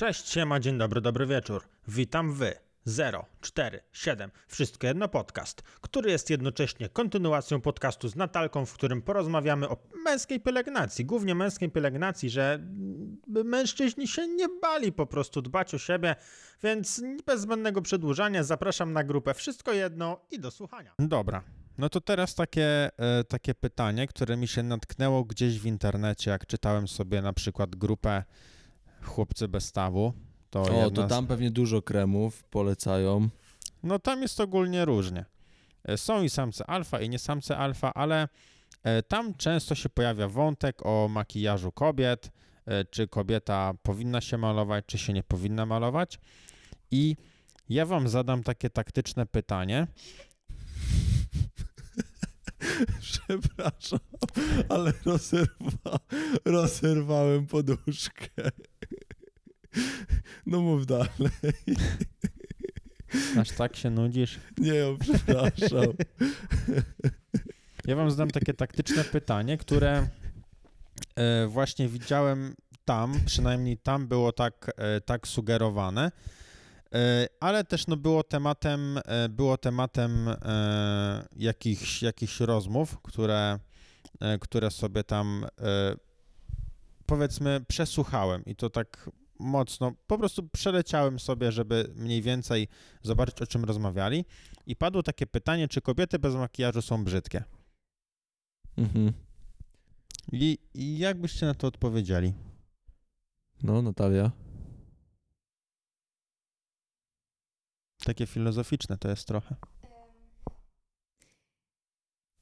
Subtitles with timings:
[0.00, 1.62] Cześć, siema, dzień dobry, dobry wieczór.
[1.88, 2.54] Witam wy.
[2.84, 9.02] 0, 4, 7, wszystko jedno podcast, który jest jednocześnie kontynuacją podcastu z Natalką, w którym
[9.02, 12.58] porozmawiamy o męskiej pielęgnacji, głównie męskiej pielęgnacji, że
[13.26, 16.16] mężczyźni się nie bali po prostu dbać o siebie,
[16.62, 20.94] więc bez zbędnego przedłużania zapraszam na grupę Wszystko Jedno i do słuchania.
[20.98, 21.42] Dobra,
[21.78, 26.46] no to teraz takie, e, takie pytanie, które mi się natknęło gdzieś w internecie, jak
[26.46, 28.24] czytałem sobie na przykład grupę
[29.02, 30.12] Chłopcy bez stawu.
[30.50, 33.28] To O, jedna to tam pewnie dużo kremów polecają.
[33.82, 35.24] No tam jest ogólnie różnie.
[35.84, 38.28] E, Są i samce alfa, i nie samce alfa, ale
[38.82, 42.30] e, tam często się pojawia wątek o makijażu kobiet,
[42.66, 46.18] e, czy kobieta powinna się malować, czy się nie powinna malować.
[46.90, 47.16] I
[47.68, 49.86] ja wam zadam takie taktyczne pytanie.
[53.00, 53.98] Przepraszam,
[54.68, 55.98] ale rozerwa,
[56.44, 58.50] rozerwałem poduszkę.
[60.46, 61.08] No mów dalej.
[63.40, 64.38] Aż tak się nudzisz?
[64.58, 65.92] Nie, o, przepraszam.
[67.86, 70.08] Ja wam zadam takie taktyczne pytanie, które
[71.16, 76.12] e, właśnie widziałem tam, przynajmniej tam było tak, e, tak sugerowane,
[76.94, 80.28] e, ale też no, było tematem, było tematem
[81.36, 83.58] jakichś, jakichś rozmów, które,
[84.40, 85.46] które sobie tam
[87.10, 92.68] powiedzmy przesłuchałem i to tak mocno, po prostu przeleciałem sobie, żeby mniej więcej
[93.02, 94.24] zobaczyć, o czym rozmawiali
[94.66, 97.44] i padło takie pytanie, czy kobiety bez makijażu są brzydkie?
[98.76, 99.12] Mhm.
[100.32, 102.34] I, I jak byście na to odpowiedzieli?
[103.62, 104.30] No, Natalia.
[108.04, 109.56] Takie filozoficzne to jest trochę.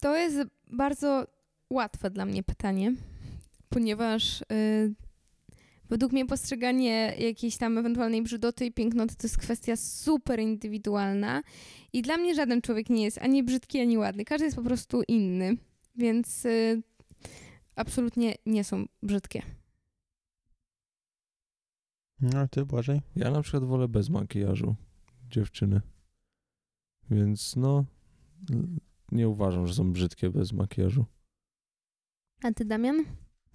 [0.01, 1.27] To jest bardzo
[1.71, 2.95] łatwe dla mnie pytanie,
[3.69, 4.95] ponieważ y,
[5.89, 11.43] według mnie postrzeganie jakiejś tam ewentualnej brzydoty i pięknoty to jest kwestia super indywidualna
[11.93, 14.25] i dla mnie żaden człowiek nie jest ani brzydki, ani ładny.
[14.25, 15.57] Każdy jest po prostu inny,
[15.97, 16.83] więc y,
[17.77, 19.43] absolutnie nie są brzydkie.
[22.21, 23.01] No ty, Błażej?
[23.17, 24.77] Ja na przykład wolę bez makijażu
[25.31, 25.81] dziewczyny.
[27.11, 27.85] Więc no,
[29.13, 31.05] nie uważam, że są brzydkie bez makijażu.
[32.43, 33.05] A ty, Damian?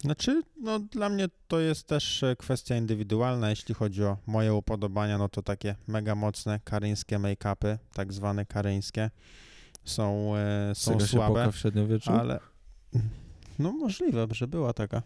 [0.03, 5.17] Znaczy, no dla mnie to jest też e, kwestia indywidualna, jeśli chodzi o moje upodobania,
[5.17, 9.09] no to takie mega mocne karyńskie make-upy, tak zwane karyńskie,
[9.85, 12.11] są, e, są się słabe, w średniowieczu?
[12.11, 12.39] ale
[13.59, 15.01] no możliwe, że była taka.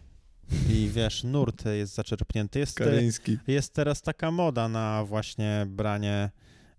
[0.70, 2.58] I wiesz, nurt jest zaczerpnięty.
[2.58, 3.38] Jest, Karyński.
[3.46, 6.30] Jest teraz taka moda na właśnie branie,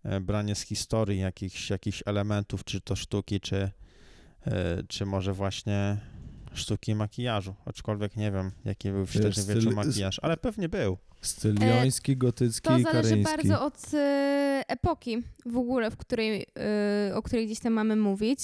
[0.04, 3.72] e, branie z historii jakichś, jakichś elementów, czy to sztuki, czy,
[4.46, 5.98] e, czy może właśnie
[6.54, 7.56] sztuki makijażu.
[7.66, 10.98] Aczkolwiek nie wiem, jaki był w średniowieczu makijaż, ale pewnie był.
[11.22, 13.38] Styl E, joński, gotycki To i zależy karyński.
[13.38, 16.46] bardzo od e, epoki w ogóle, w której,
[17.10, 18.40] e, o której gdzieś tam mamy mówić,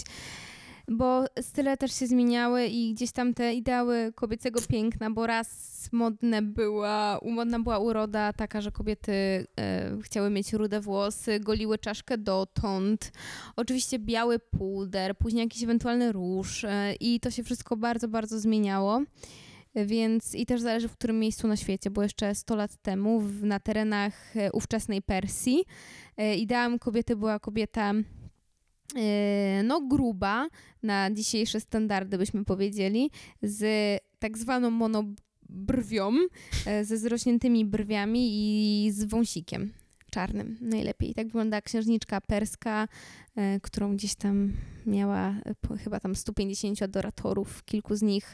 [0.87, 6.41] bo style też się zmieniały i gdzieś tam te ideały kobiecego piękna, bo raz modne
[6.41, 9.13] była, modna była uroda taka, że kobiety
[9.59, 13.11] e, chciały mieć rude włosy, goliły czaszkę dotąd,
[13.55, 19.01] oczywiście biały puder, później jakiś ewentualny róż e, i to się wszystko bardzo, bardzo zmieniało.
[19.85, 23.43] Więc i też zależy w którym miejscu na świecie, bo jeszcze 100 lat temu w,
[23.43, 25.63] na terenach e, ówczesnej Persji
[26.17, 28.03] e, ideałem kobiety była kobieta e,
[29.63, 30.47] no gruba,
[30.83, 33.11] na dzisiejsze standardy byśmy powiedzieli,
[33.41, 33.65] z
[34.19, 36.13] tak zwaną monobrwią,
[36.65, 38.29] e, ze zrośniętymi brwiami
[38.87, 39.73] i z wąsikiem
[40.11, 41.13] czarnym najlepiej.
[41.13, 42.87] Tak wygląda księżniczka perska,
[43.35, 44.53] e, którą gdzieś tam
[44.85, 45.35] miała
[45.83, 48.33] chyba tam 150 adoratorów, kilku z nich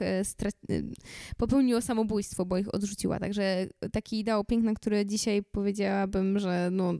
[1.37, 3.19] popełniło samobójstwo, bo ich odrzuciła.
[3.19, 6.93] Także taki ideał piękna, który dzisiaj powiedziałabym, że no,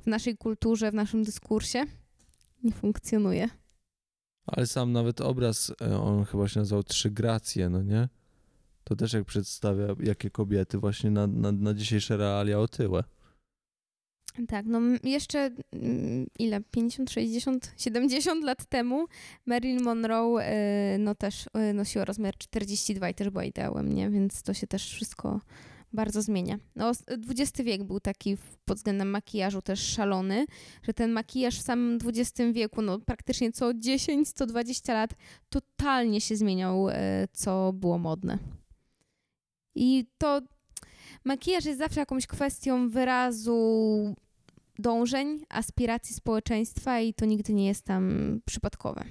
[0.00, 1.84] w naszej kulturze, w naszym dyskursie
[2.64, 3.48] nie funkcjonuje.
[4.46, 8.08] Ale sam nawet obraz, e, on chyba się nazywał Trzy Gracje, no nie?
[8.84, 13.04] To też jak przedstawia, jakie kobiety właśnie na, na, na dzisiejsze realia otyłe.
[14.48, 15.50] Tak, no jeszcze
[16.38, 16.60] ile?
[16.70, 19.06] 50, 60, 70 lat temu
[19.46, 24.10] Marilyn Monroe y, no też y, nosiła rozmiar 42 i też była ideałem, nie?
[24.10, 25.40] Więc to się też wszystko
[25.94, 26.58] bardzo zmienia.
[26.76, 30.46] No, XX wiek był taki pod względem makijażu też szalony,
[30.82, 35.10] że ten makijaż w samym XX wieku, no praktycznie co 10, co 20 lat
[35.48, 36.92] totalnie się zmieniał, y,
[37.32, 38.38] co było modne.
[39.74, 40.40] I to
[41.24, 44.14] makijaż jest zawsze jakąś kwestią wyrazu
[44.78, 49.04] dążeń, aspiracji społeczeństwa i to nigdy nie jest tam przypadkowe.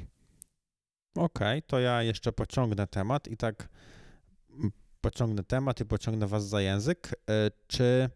[1.15, 3.69] Okej, to ja jeszcze pociągnę temat i tak
[5.03, 7.11] pociągnę temat i pociągnę was za język.
[7.29, 8.09] E, Czy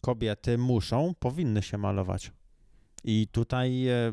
[0.00, 2.32] kobiety muszą, powinny się malować.
[3.04, 4.12] I tutaj, e,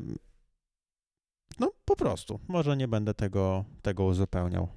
[1.59, 4.67] no po prostu, może nie będę tego, tego uzupełniał.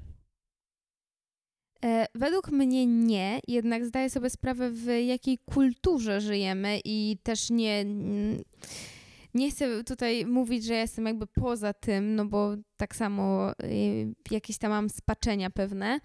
[1.85, 7.85] E, według mnie nie, jednak zdaję sobie sprawę, w jakiej kulturze żyjemy i też nie.
[9.35, 14.59] Nie chcę tutaj mówić, że jestem jakby poza tym, no bo tak samo y, jakieś
[14.59, 16.01] tam mam spaczenia pewne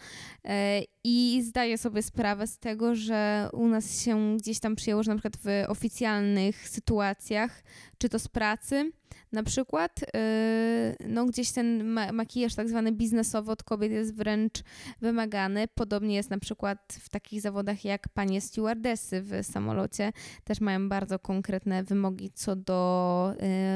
[0.45, 5.11] e, i zdaję sobie sprawę z tego, że u nas się gdzieś tam przyjęło, że
[5.11, 7.63] na przykład w oficjalnych sytuacjach,
[7.97, 8.91] czy to z pracy
[9.31, 14.63] na przykład, y, no gdzieś ten ma- makijaż tak zwany biznesowy od kobiet jest wręcz
[15.01, 15.67] wymagany.
[15.67, 20.11] Podobnie jest na przykład w takich zawodach jak panie stewardessy w samolocie.
[20.43, 23.33] Też mają bardzo konkretne wymogi co do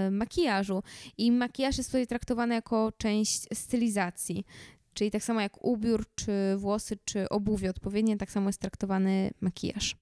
[0.07, 0.83] y, makijażu.
[1.17, 4.45] I makijaż jest tutaj traktowany jako część stylizacji.
[4.93, 9.95] Czyli tak samo jak ubiór, czy włosy, czy obuwie odpowiednie, tak samo jest traktowany makijaż.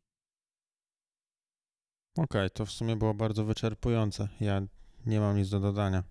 [2.18, 4.28] Okej, to w sumie było bardzo wyczerpujące.
[4.39, 4.62] Ja
[5.06, 6.04] nie mam nic do dodania.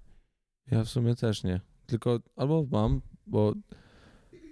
[0.71, 1.61] Ja w sumie też nie.
[1.87, 3.55] Tylko albo mam, bo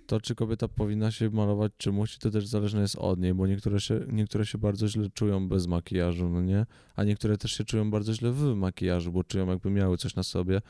[0.07, 3.47] to, czy kobieta powinna się malować, czy musi, to też zależne jest od niej, bo
[3.47, 6.67] niektóre się, niektóre się bardzo źle czują bez makijażu, no nie?
[6.97, 10.23] A niektóre też się czują bardzo źle w makijażu, bo czują jakby miały coś na
[10.23, 10.61] sobie.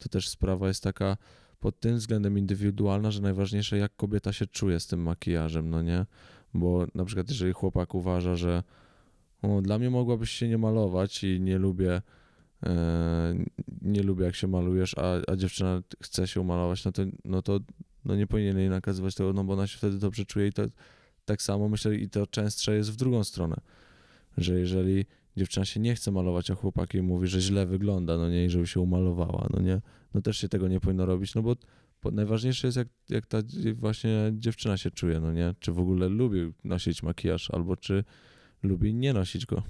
[0.00, 1.16] To też sprawa jest taka
[1.60, 6.06] pod tym względem indywidualna, że najważniejsze jak kobieta się czuje z tym makijażem, no nie?
[6.54, 8.62] Bo na przykład jeżeli chłopak uważa, że
[9.42, 12.02] o, dla mnie mogłabyś się nie malować i nie lubię
[12.62, 13.34] e,
[13.82, 17.60] nie lubię jak się malujesz, a, a dziewczyna chce się umalować, no to, no to
[18.04, 20.62] no nie powinien jej nakazywać tego, no bo ona się wtedy dobrze czuje i to
[21.24, 23.56] tak samo myślę i to częstsze jest w drugą stronę,
[24.36, 25.06] że jeżeli
[25.40, 28.50] dziewczyna się nie chce malować, a chłopak jej mówi, że źle wygląda, no nie, i
[28.50, 29.80] żeby się umalowała, no nie,
[30.14, 31.56] no też się tego nie powinno robić, no bo,
[32.02, 33.38] bo najważniejsze jest jak, jak ta
[33.74, 38.04] właśnie dziewczyna się czuje, no nie, czy w ogóle lubi nosić makijaż, albo czy
[38.62, 39.62] lubi nie nosić go.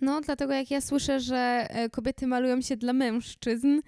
[0.00, 3.80] No, dlatego jak ja słyszę, że e, kobiety malują się dla mężczyzn,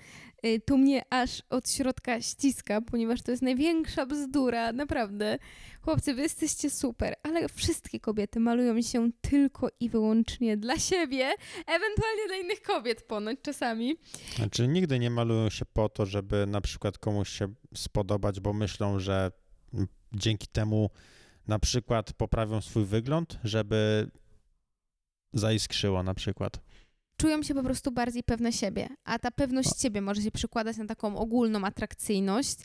[0.47, 5.39] y, to mnie aż od środka ściska, ponieważ to jest największa bzdura, naprawdę.
[5.83, 11.29] Chłopcy, wy jesteście super, ale wszystkie kobiety malują się tylko i wyłącznie dla siebie,
[11.67, 13.97] ewentualnie dla innych kobiet ponoć czasami.
[14.37, 18.99] Znaczy nigdy nie malują się po to, żeby na przykład komuś się spodobać, bo myślą,
[18.99, 19.31] że
[20.13, 20.91] dzięki temu
[21.49, 24.11] na przykład poprawią swój wygląd, żeby
[25.33, 26.61] zaiskrzyło na przykład.
[27.17, 30.87] Czują się po prostu bardziej pewne siebie, a ta pewność siebie może się przekładać na
[30.87, 32.57] taką ogólną atrakcyjność,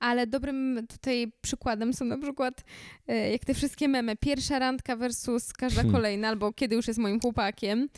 [0.00, 2.64] ale dobrym tutaj przykładem są na przykład
[3.08, 5.92] e, jak te wszystkie memy, pierwsza randka versus każda Hmm.
[5.96, 7.88] kolejna, albo kiedy już jest moim chłopakiem,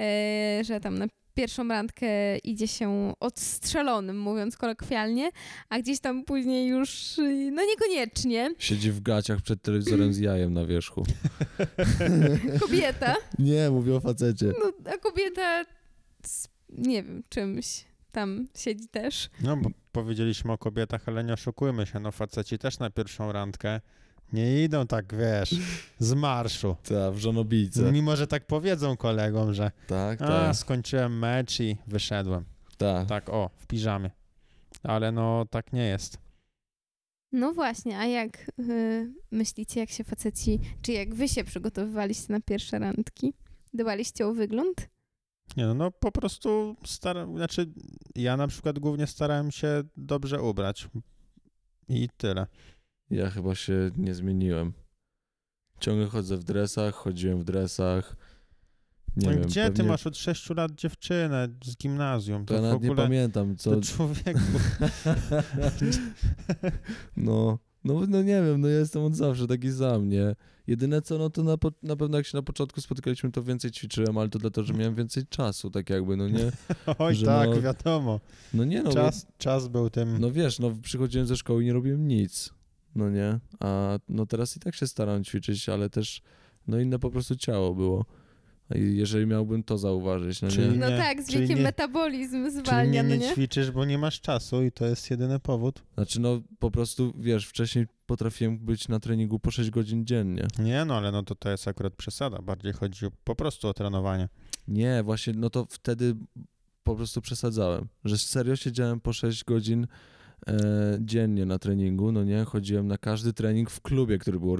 [0.00, 0.98] e, że tam
[1.34, 5.30] pierwszą randkę idzie się odstrzelonym, mówiąc kolokwialnie,
[5.68, 7.16] a gdzieś tam później już,
[7.52, 11.04] no niekoniecznie, Siedzi w gaciach przed telewizorem z jajem na wierzchu.
[12.60, 14.46] kobieta, Nie, mówię o facecie.
[14.46, 15.64] no a kobieta
[16.26, 19.30] z, nie wiem, czymś tam siedzi też.
[19.42, 23.80] No bo powiedzieliśmy o kobietach, ale nie oszukujmy się, no faceci też na pierwszą randkę
[24.32, 25.54] nie idą tak, wiesz,
[25.98, 26.76] z marszu.
[26.88, 27.92] Tak, w żonobijce.
[27.92, 32.44] Mimo, że tak powiedzą kolegom, że Tak, a, tak, skończyłem mecz i wyszedłem.
[32.78, 33.08] tak.
[33.08, 34.10] Tak, o, w piżamie.
[34.82, 36.18] Ale no, tak nie jest.
[37.32, 42.40] No właśnie, a jak y, myślicie, jak się faceci, czy jak wy się przygotowywaliście na
[42.40, 43.34] pierwsze randki?
[43.74, 44.88] Dbaliście o wygląd?
[45.56, 47.72] Nie no, no po prostu staram, znaczy
[48.14, 50.88] ja na przykład głównie starałem się dobrze ubrać
[51.88, 52.46] i tyle.
[53.12, 54.72] Ja chyba się nie zmieniłem.
[55.80, 58.16] Ciągle chodzę w dresach, chodziłem w dresach.
[59.16, 62.46] Nie no wiem, gdzie ty pewnie- masz od 6 lat dziewczynę z gimnazjum?
[62.46, 63.70] To ja nawet nie pamiętam, co...
[63.70, 64.40] to człowieku.
[67.16, 70.36] no, no, no nie wiem, no ja jestem od zawsze taki sam, nie?
[70.66, 73.70] Jedyne co, no to na, po, na pewno jak się na początku spotykaliśmy, to więcej
[73.70, 76.52] ćwiczyłem, ale to dlatego, że miałem więcej czasu, tak jakby, no nie?
[76.98, 78.20] Oj że tak, no- wiadomo.
[78.54, 80.18] No nie, no bo- Czas, czas był tym.
[80.20, 82.54] No wiesz, no przychodziłem ze szkoły i nie robiłem nic,
[82.94, 83.38] no nie?
[83.60, 86.22] A no teraz i tak się staram ćwiczyć, ale też
[86.66, 88.04] no inne po prostu ciało było.
[88.74, 90.76] I jeżeli miałbym to zauważyć, no Czyli- nie?
[90.76, 93.32] No Nie, tak, z czyli wiekiem nie- metabolizm Czyli zwalnia, nie, no nie nie?
[93.32, 95.82] ćwiczysz, bo nie masz czasu i to jest jedyny powód.
[95.94, 100.46] Znaczy no po prostu, wiesz, wcześniej potrafiłem być na treningu po 6 godzin dziennie.
[100.58, 102.38] Nie no, ale no to to jest akurat przesada.
[102.42, 104.28] Bardziej chodzi po prostu o trenowanie.
[104.68, 106.14] Nie, właśnie, no to wtedy
[106.82, 109.86] po prostu przesadzałem, że serio siedziałem po 6 godzin
[110.48, 114.56] e, dziennie na treningu, no nie, chodziłem na każdy trening w klubie, który był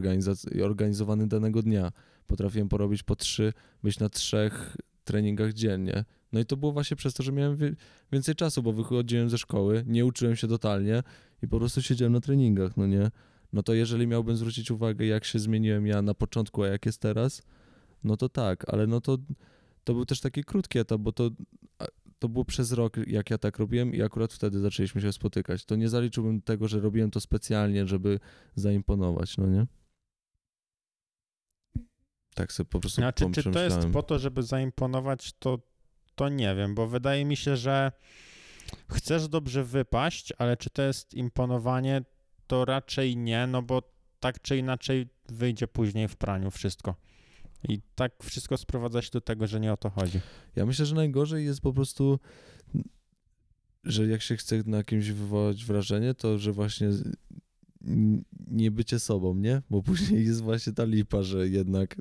[0.62, 1.92] organizowany danego dnia.
[2.26, 6.04] Potrafiłem porobić po trzy, być na trzech treningach dziennie.
[6.32, 7.56] No i to było właśnie przez to, że miałem
[8.12, 11.02] więcej czasu, bo wychodziłem ze szkoły, nie uczyłem się totalnie
[11.42, 13.10] i po prostu siedziałem na treningach, no nie.
[13.52, 17.00] No to jeżeli miałbym zwrócić uwagę, jak się zmieniłem ja na początku, a jak jest
[17.00, 17.42] teraz,
[18.04, 19.18] no to tak, ale no to,
[19.84, 21.30] to był też taki krótki etap, bo to,
[22.22, 25.64] to było przez rok, jak ja tak robiłem i akurat wtedy zaczęliśmy się spotykać.
[25.64, 28.20] To nie zaliczyłbym tego, że robiłem to specjalnie, żeby
[28.54, 29.66] zaimponować, no nie?
[32.34, 35.58] Tak sobie po prostu Znaczy, czy to jest po to, żeby zaimponować, to,
[36.14, 37.92] to nie wiem, bo wydaje mi się, że
[38.88, 42.02] chcesz dobrze wypaść, ale czy to jest imponowanie,
[42.46, 43.82] to raczej nie, no bo
[44.20, 46.94] tak czy inaczej wyjdzie później w praniu wszystko.
[47.68, 50.20] I tak wszystko sprowadza się do tego, że nie o to chodzi.
[50.56, 52.18] Ja myślę, że najgorzej jest po prostu,
[53.84, 56.88] że jak się chce na kimś wywołać wrażenie, to że właśnie
[58.46, 59.62] nie bycie sobą, nie?
[59.70, 61.96] Bo później jest właśnie ta lipa, że jednak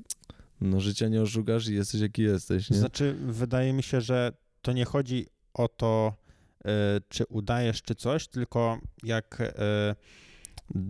[0.60, 2.76] no życia nie oszukasz i jesteś jaki jesteś, nie?
[2.76, 6.14] Znaczy, wydaje mi się, że to nie chodzi o to,
[6.60, 6.68] y,
[7.08, 9.52] czy udajesz, czy coś, tylko jak y,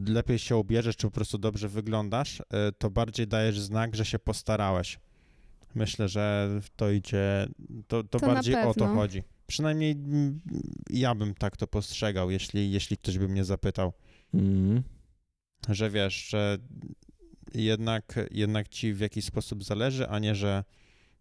[0.06, 2.44] lepiej się ubierzesz, czy po prostu dobrze wyglądasz, y,
[2.78, 4.98] to bardziej dajesz znak, że się postarałeś.
[5.74, 7.46] Myślę, że to idzie,
[7.88, 9.22] to, to, To bardziej o to chodzi.
[9.46, 10.40] Przynajmniej mm,
[10.90, 13.92] ja bym tak to postrzegał, jeśli, jeśli ktoś by mnie zapytał,
[14.34, 14.82] Mhm.
[15.68, 16.58] że wiesz, że
[17.54, 20.64] jednak, jednak ci w jakiś sposób zależy, a nie, że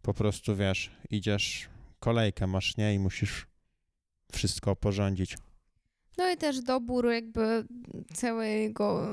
[0.02, 2.94] po prostu wiesz, idziesz, kolejkę masz, nie?
[2.94, 3.48] I musisz
[4.32, 5.38] wszystko porządzić.
[6.22, 7.66] No i też dobór jakby
[8.14, 9.08] całego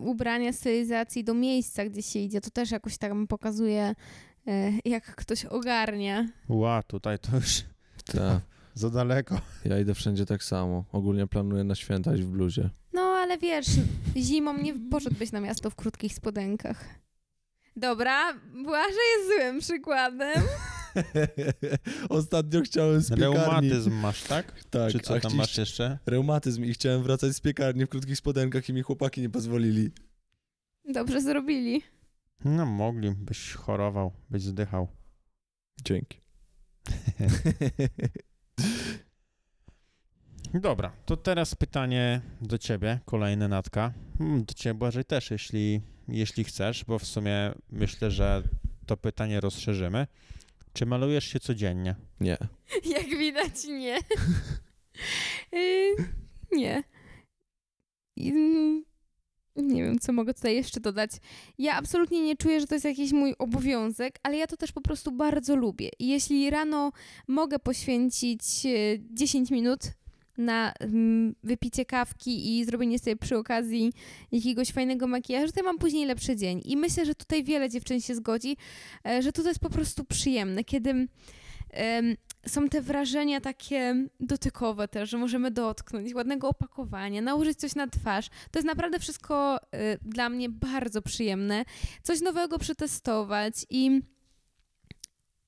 [0.00, 3.94] ubrania, stylizacji do miejsca, gdzie się idzie, to też jakoś tam pokazuje,
[4.46, 6.28] e, jak ktoś ogarnia.
[6.48, 7.62] Ła, tutaj to już
[8.16, 8.40] Tak.
[8.74, 9.38] za daleko.
[9.64, 10.84] Ja idę wszędzie tak samo.
[10.92, 12.70] Ogólnie planuję na święta iść w bluzie.
[12.92, 13.66] No ale wiesz,
[14.16, 16.84] zimą nie poszedłbyś na miasto w krótkich spodenkach.
[17.76, 18.32] Dobra,
[18.64, 20.42] Błażej jest złym przykładem.
[22.08, 23.34] Ostatnio chciałem z piekarni.
[23.34, 24.64] Reumatyzm masz, tak?
[24.70, 25.98] Tak, Czy co tam masz jeszcze?
[26.06, 29.90] Reumatyzm i chciałem wracać z piekarni w krótkich spodenkach i mi chłopaki nie pozwolili.
[30.92, 31.82] Dobrze zrobili.
[32.44, 34.88] No mogli, byś chorował, byś zdychał.
[35.84, 36.20] Dzięki.
[40.54, 43.92] Dobra, to teraz pytanie do ciebie, kolejne Natka.
[44.18, 48.42] Hmm, Do ciebie Błażej też, jeśli, jeśli chcesz, bo w sumie myślę, że
[48.86, 50.06] to pytanie rozszerzymy.
[50.72, 51.94] Czy malujesz się codziennie?
[52.20, 52.36] nie.
[52.96, 53.98] Jak widać, nie.
[55.54, 55.94] Y,
[56.52, 56.82] nie.
[58.16, 58.84] Mm,
[59.56, 61.10] Nie wiem, co mogę tutaj jeszcze dodać.
[61.58, 64.80] Ja absolutnie nie czuję, że to jest jakiś mój obowiązek, ale ja to też po
[64.80, 65.88] prostu bardzo lubię.
[65.98, 66.92] I jeśli rano
[67.28, 68.68] mogę poświęcić e,
[69.10, 69.80] 10 minut
[70.38, 73.92] na mm, wypicie kawki i zrobienie sobie przy okazji
[74.32, 76.60] jakiegoś fajnego makijażu, to ja mam później lepszy dzień.
[76.64, 78.56] I myślę, że tutaj wiele dziewczyn się zgodzi,
[79.06, 81.08] e, że to jest po prostu przyjemne, kiedy
[82.46, 88.28] są te wrażenia takie dotykowe też, że możemy dotknąć, ładnego opakowania, nałożyć coś na twarz.
[88.50, 91.64] To jest naprawdę wszystko y, dla mnie bardzo przyjemne.
[92.02, 94.02] Coś nowego przetestować i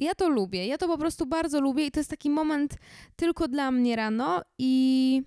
[0.00, 0.66] ja to lubię.
[0.66, 2.76] Ja to po prostu bardzo lubię i to jest taki moment
[3.16, 5.22] tylko dla mnie rano i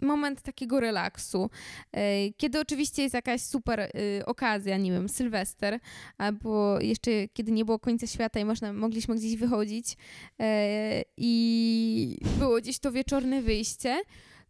[0.00, 1.50] moment takiego relaksu.
[1.96, 3.90] Y, Kiedy oczywiście jest jakaś super y,
[4.26, 5.78] okazja, nie wiem, Sylwester,
[6.18, 9.96] albo jeszcze kiedy nie było końca świata i można, mogliśmy gdzieś wychodzić
[10.40, 14.00] e, i było gdzieś to wieczorne wyjście,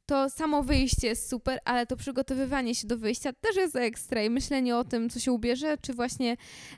[0.07, 4.31] to samo wyjście jest super, ale to przygotowywanie się do wyjścia też jest ekstra i
[4.31, 6.37] myślenie o tym, co się ubierze, czy właśnie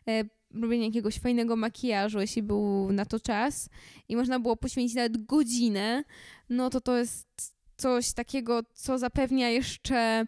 [0.09, 3.69] e, robienie jakiegoś fajnego makijażu, jeśli był na to czas
[4.09, 6.05] i można było poświęcić nawet godzinę,
[6.49, 10.27] no to to jest coś takiego, co zapewnia jeszcze,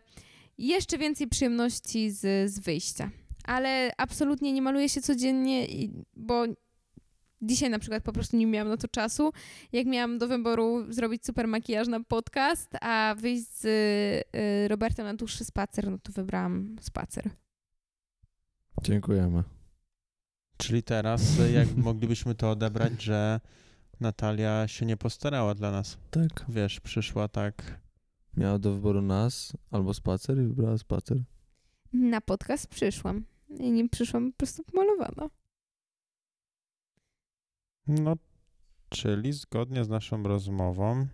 [0.58, 3.10] jeszcze więcej przyjemności z, z wyjścia.
[3.44, 5.66] Ale absolutnie nie maluję się codziennie,
[6.16, 6.44] bo
[7.42, 9.32] dzisiaj na przykład po prostu nie miałam na to czasu.
[9.72, 15.14] Jak miałam do wyboru zrobić super makijaż na podcast, a wyjść z y, Robertem na
[15.14, 17.30] dłuższy spacer, no to wybrałam spacer.
[18.82, 19.42] Dziękujemy.
[20.62, 23.40] Czyli teraz, y, jak moglibyśmy to odebrać, że
[24.00, 25.98] Natalia się nie postarała dla nas.
[26.10, 26.44] Tak.
[26.48, 27.80] Wiesz, przyszła tak.
[28.36, 31.22] Miała do wyboru nas albo spacer i wybrała spacer.
[31.92, 33.24] Na podcast przyszłam.
[33.58, 35.30] I nie przyszłam po prostu pomalowana.
[37.86, 38.16] No,
[38.88, 41.06] czyli zgodnie z naszą rozmową,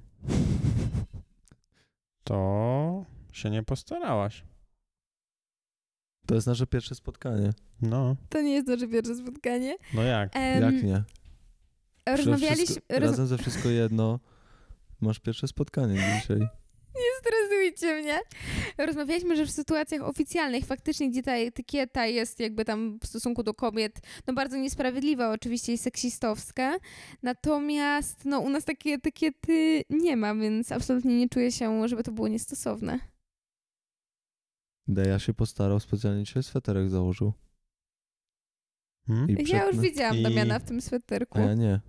[2.24, 4.44] to się nie postarałaś.
[6.28, 7.50] To jest nasze pierwsze spotkanie.
[7.82, 9.76] No, To nie jest nasze pierwsze spotkanie.
[9.94, 10.36] no jak?
[10.36, 11.02] Em, Jak nie?
[12.06, 12.76] Rozmawialiśmy...
[12.88, 13.10] Roz...
[13.10, 14.20] razem ze wszystko jedno.
[15.00, 16.38] Masz pierwsze spotkanie dzisiaj.
[16.94, 18.18] Nie stresujcie mnie.
[18.78, 23.54] Rozmawialiśmy, że w sytuacjach oficjalnych faktycznie, gdzie ta etykieta jest jakby tam w stosunku do
[23.54, 26.76] kobiet, no bardzo niesprawiedliwa oczywiście i seksistowska,
[27.22, 32.12] natomiast no u nas takiej etykiety nie ma, więc absolutnie nie czuję się, żeby to
[32.12, 32.98] było niestosowne.
[34.88, 37.32] Deja się postarał, specjalnie dzisiaj sweterek założył.
[39.06, 39.30] Hmm?
[39.30, 41.38] I Ja już widziałam I- Damiana w tym sweterku.
[41.38, 41.80] A ja nie.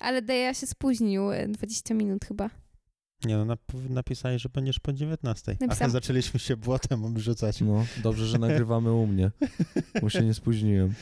[0.00, 2.50] Ale Deja się spóźnił e, 20 minut chyba.
[3.24, 5.52] Nie no, nap- napisali, że będziesz po 19.
[5.60, 7.60] A Napisałam- zaczęliśmy się błotem obrzucać.
[7.60, 9.30] No, dobrze, że nagrywamy u mnie,
[10.02, 10.94] bo się nie spóźniłem.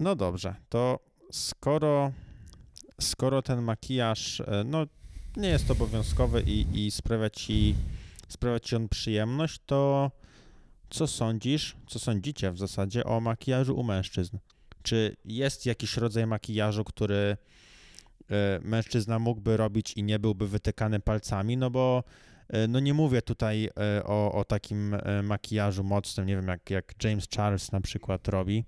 [0.00, 0.98] No dobrze, to
[1.32, 2.12] skoro,
[3.00, 4.86] skoro ten makijaż e, no,
[5.36, 7.74] nie jest obowiązkowy i, i sprawia, ci,
[8.28, 10.10] sprawia ci on przyjemność, to
[10.90, 14.38] co sądzisz, co sądzicie w zasadzie o makijażu u mężczyzn?
[14.82, 17.36] Czy jest jakiś rodzaj makijażu, który
[18.30, 21.56] e, mężczyzna mógłby robić i nie byłby wytykany palcami?
[21.56, 22.04] No bo
[22.48, 27.04] e, no nie mówię tutaj e, o, o takim makijażu mocnym, nie wiem, jak, jak
[27.04, 28.64] James Charles na przykład robi,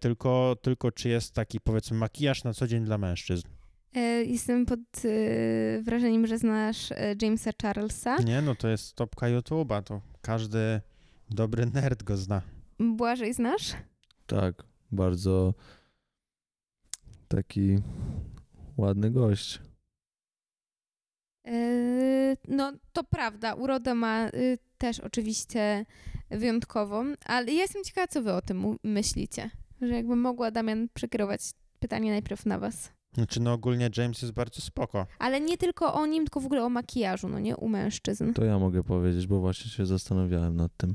[0.00, 3.55] tylko, tylko czy jest taki powiedzmy makijaż na co dzień dla mężczyzn?
[3.96, 8.16] E, Jestem pod e, wrażeniem, że znasz e, Jamesa Charlesa.
[8.16, 10.80] Nie, no to jest topka YouTube'a, to każdy
[11.30, 12.42] dobry nerd go zna.
[12.78, 13.72] Błażej znasz?
[14.26, 14.62] Tak,
[14.92, 15.54] bardzo
[17.28, 17.78] taki
[18.76, 19.60] ładny gość.
[22.48, 23.54] No, to prawda.
[23.54, 24.30] Urodę ma
[24.78, 25.86] też oczywiście
[26.30, 29.50] wyjątkową, ale ja jestem ciekawa, co wy o tym myślicie.
[29.80, 31.40] Że jakby mogła Damian przekierować
[31.80, 32.95] pytanie najpierw na was.
[33.16, 35.06] Znaczy no ogólnie James jest bardzo spoko.
[35.18, 37.56] Ale nie tylko o nim, tylko w ogóle o makijażu, no nie?
[37.56, 38.32] U mężczyzn.
[38.32, 40.94] To ja mogę powiedzieć, bo właśnie się zastanawiałem nad tym.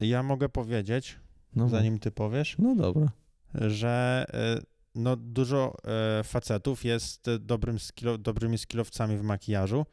[0.00, 1.18] Ja mogę powiedzieć,
[1.56, 3.08] No, zanim ty powiesz, no dobra.
[3.54, 4.60] że e,
[4.94, 5.74] no dużo
[6.18, 9.86] e, facetów jest dobrym skilo, dobrymi skillowcami w makijażu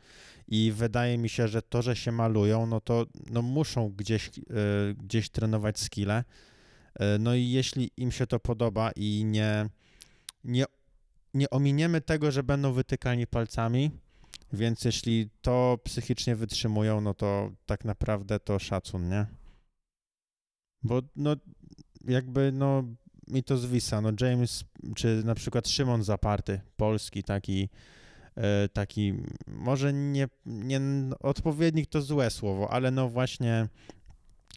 [0.48, 4.32] i wydaje mi się, że to, że się malują, no to no muszą gdzieś, e,
[4.94, 6.24] gdzieś trenować skille.
[7.20, 9.70] No i jeśli im się to podoba i nie,
[10.44, 10.66] nie,
[11.34, 13.92] nie ominiemy tego, że będą wytykani palcami,
[14.54, 19.26] więc jeśli to psychicznie wytrzymują, no to tak naprawdę to szacun, nie?
[20.84, 21.36] Bo no
[22.08, 22.84] jakby no
[23.28, 24.64] mi to zwisa, no James,
[24.96, 27.70] czy na przykład Szymon Zaparty, polski taki,
[28.36, 29.14] e, taki,
[29.48, 30.82] może nie, nie,
[31.20, 33.68] odpowiednik to złe słowo, ale no właśnie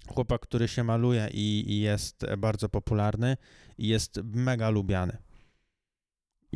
[0.08, 3.36] chłopak, który się maluje i, i jest bardzo popularny
[3.78, 5.25] i jest mega lubiany.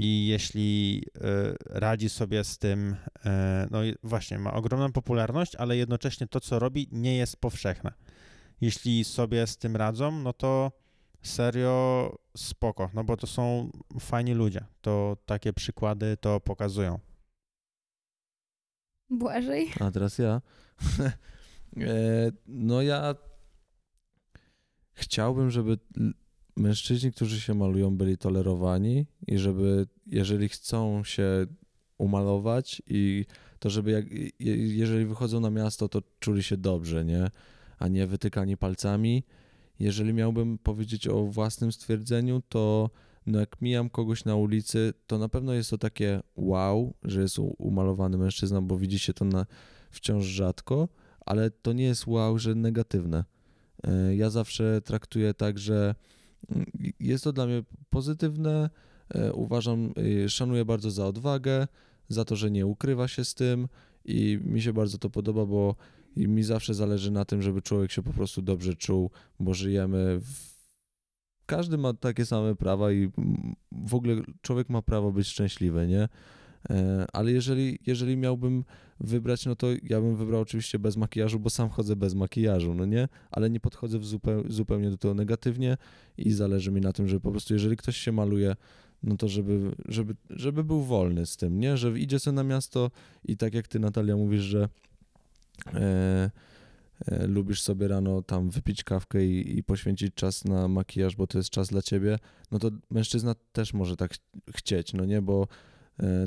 [0.03, 5.77] I jeśli e, radzi sobie z tym, e, no i właśnie ma ogromną popularność, ale
[5.77, 7.93] jednocześnie to, co robi, nie jest powszechne.
[8.61, 10.73] Jeśli sobie z tym radzą, no to
[11.23, 14.65] serio spoko, no bo to są fajni ludzie.
[14.81, 16.99] To takie przykłady to pokazują.
[19.11, 19.71] Błażej?
[19.81, 20.41] A teraz ja.
[21.77, 23.15] e, no ja
[24.93, 25.79] chciałbym, żeby
[26.61, 31.46] mężczyźni, którzy się malują, byli tolerowani i żeby, jeżeli chcą się
[31.99, 33.25] umalować i
[33.59, 37.31] to, żeby jak, je, jeżeli wychodzą na miasto, to czuli się dobrze, nie?
[37.79, 39.23] A nie wytykani palcami.
[39.81, 42.90] Jeżeli miałbym powiedzieć o własnym stwierdzeniu, to
[43.27, 47.38] no jak mijam kogoś na ulicy, to na pewno jest to takie wow, że jest
[47.38, 49.46] umalowany mężczyzna, bo widzi się to na,
[49.90, 50.88] wciąż rzadko,
[51.27, 53.25] ale to nie jest wow, że negatywne.
[53.85, 55.94] E, Ja zawsze traktuję tak, że
[57.00, 58.70] jest to dla mnie pozytywne.
[59.14, 61.68] e, Uważam, y, szanuję bardzo za odwagę,
[62.09, 63.68] za to, że nie ukrywa się z tym
[64.05, 65.76] i mi się bardzo to podoba, bo
[66.16, 70.50] mi zawsze zależy na tym, żeby człowiek się po prostu dobrze czuł, bo żyjemy w...
[71.46, 73.11] Każdy ma takie same prawa i
[73.72, 76.09] w ogóle człowiek ma prawo być szczęśliwy, nie?
[76.70, 78.64] E, Ale jeżeli, jeżeli miałbym
[79.01, 82.87] wybrać, no to ja bym wybrał oczywiście bez makijażu, bo sam chodzę bez makijażu, no
[82.87, 83.09] nie?
[83.31, 85.77] Ale nie podchodzę w zupeł, zupełnie do tego negatywnie
[86.18, 88.57] i zależy mi na tym, że po prostu jeżeli ktoś się maluje,
[89.03, 91.77] no to żeby, żeby, żeby był wolny z tym, nie?
[91.77, 92.90] Że idzie sobie na miasto
[93.25, 94.68] i tak jak ty Natalia mówisz, że
[95.75, 96.31] e,
[97.07, 101.38] e, lubisz sobie rano tam wypić kawkę i, i poświęcić czas na makijaż, bo to
[101.38, 102.18] jest czas dla ciebie,
[102.51, 104.20] no to mężczyzna też może tak ch-
[104.57, 105.23] chcieć, no nie?
[105.23, 105.49] Bo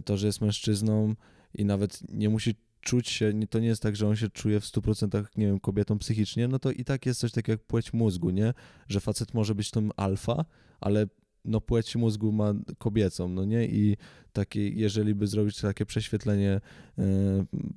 [0.06, 1.16] to, że jest mężczyzną
[1.54, 4.66] i nawet nie musi czuć się, to nie jest tak, że on się czuje w
[4.66, 8.30] 100% nie wiem, kobietą psychicznie, no to i tak jest coś takiego jak płeć mózgu,
[8.30, 8.54] nie?
[8.88, 10.46] Że facet może być tą alfa,
[10.82, 11.08] ale
[11.46, 13.68] no płeć mózgu ma kobiecą, no nie?
[13.68, 13.98] I
[14.34, 16.62] takie, jeżeli by zrobić takie prześwietlenie
[16.98, 17.02] e,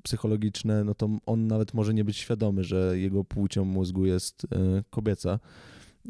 [0.02, 4.82] psychologiczne, no to on nawet może nie być świadomy, że jego płcią mózgu jest e,
[4.90, 5.38] kobieca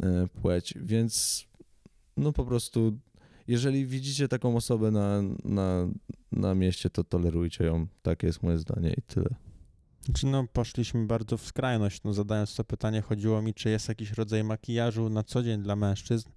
[0.03, 1.45] e, płeć, więc
[2.17, 2.99] no po prostu
[3.49, 5.89] jeżeli widzicie taką osobę na, na,
[6.33, 7.87] na mieście, to tolerujcie ją.
[8.03, 9.29] Takie jest moje zdanie i tyle.
[10.05, 12.03] Znaczy, no, poszliśmy bardzo w skrajność.
[12.05, 15.77] No, zadając to pytanie, chodziło mi, czy jest jakiś rodzaj makijażu na co dzień dla
[15.77, 16.29] mężczyzn,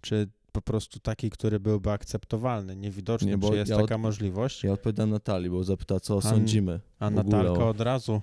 [0.00, 3.98] czy po prostu taki, który byłby akceptowalny, niewidoczny, Nie, bo czy jest ja od- taka
[3.98, 4.64] możliwość.
[4.64, 6.80] Ja odpowiadam Natalii, bo zapyta, co A- sądzimy.
[6.98, 8.20] A Natalka od razu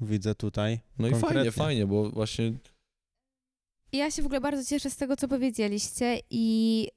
[0.00, 0.80] widzę tutaj.
[0.98, 1.50] No i fajnie, Konkretnie.
[1.52, 2.52] fajnie, bo właśnie
[3.92, 6.88] Ja się w ogóle bardzo cieszę z tego, co powiedzieliście i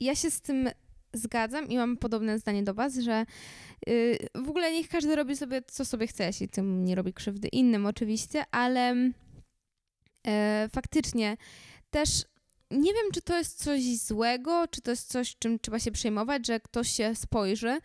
[0.00, 0.68] ja się z tym
[1.12, 3.26] zgadzam i mam podobne zdanie do was, że
[3.88, 7.48] y, w ogóle niech każdy robi sobie, co sobie chce, jeśli tym nie robi krzywdy
[7.48, 8.94] innym oczywiście, ale
[10.26, 11.36] e, faktycznie
[11.90, 12.24] też
[12.70, 16.46] nie wiem, czy to jest coś złego, czy to jest coś, czym trzeba się przejmować,
[16.46, 17.78] że ktoś się spojrzy,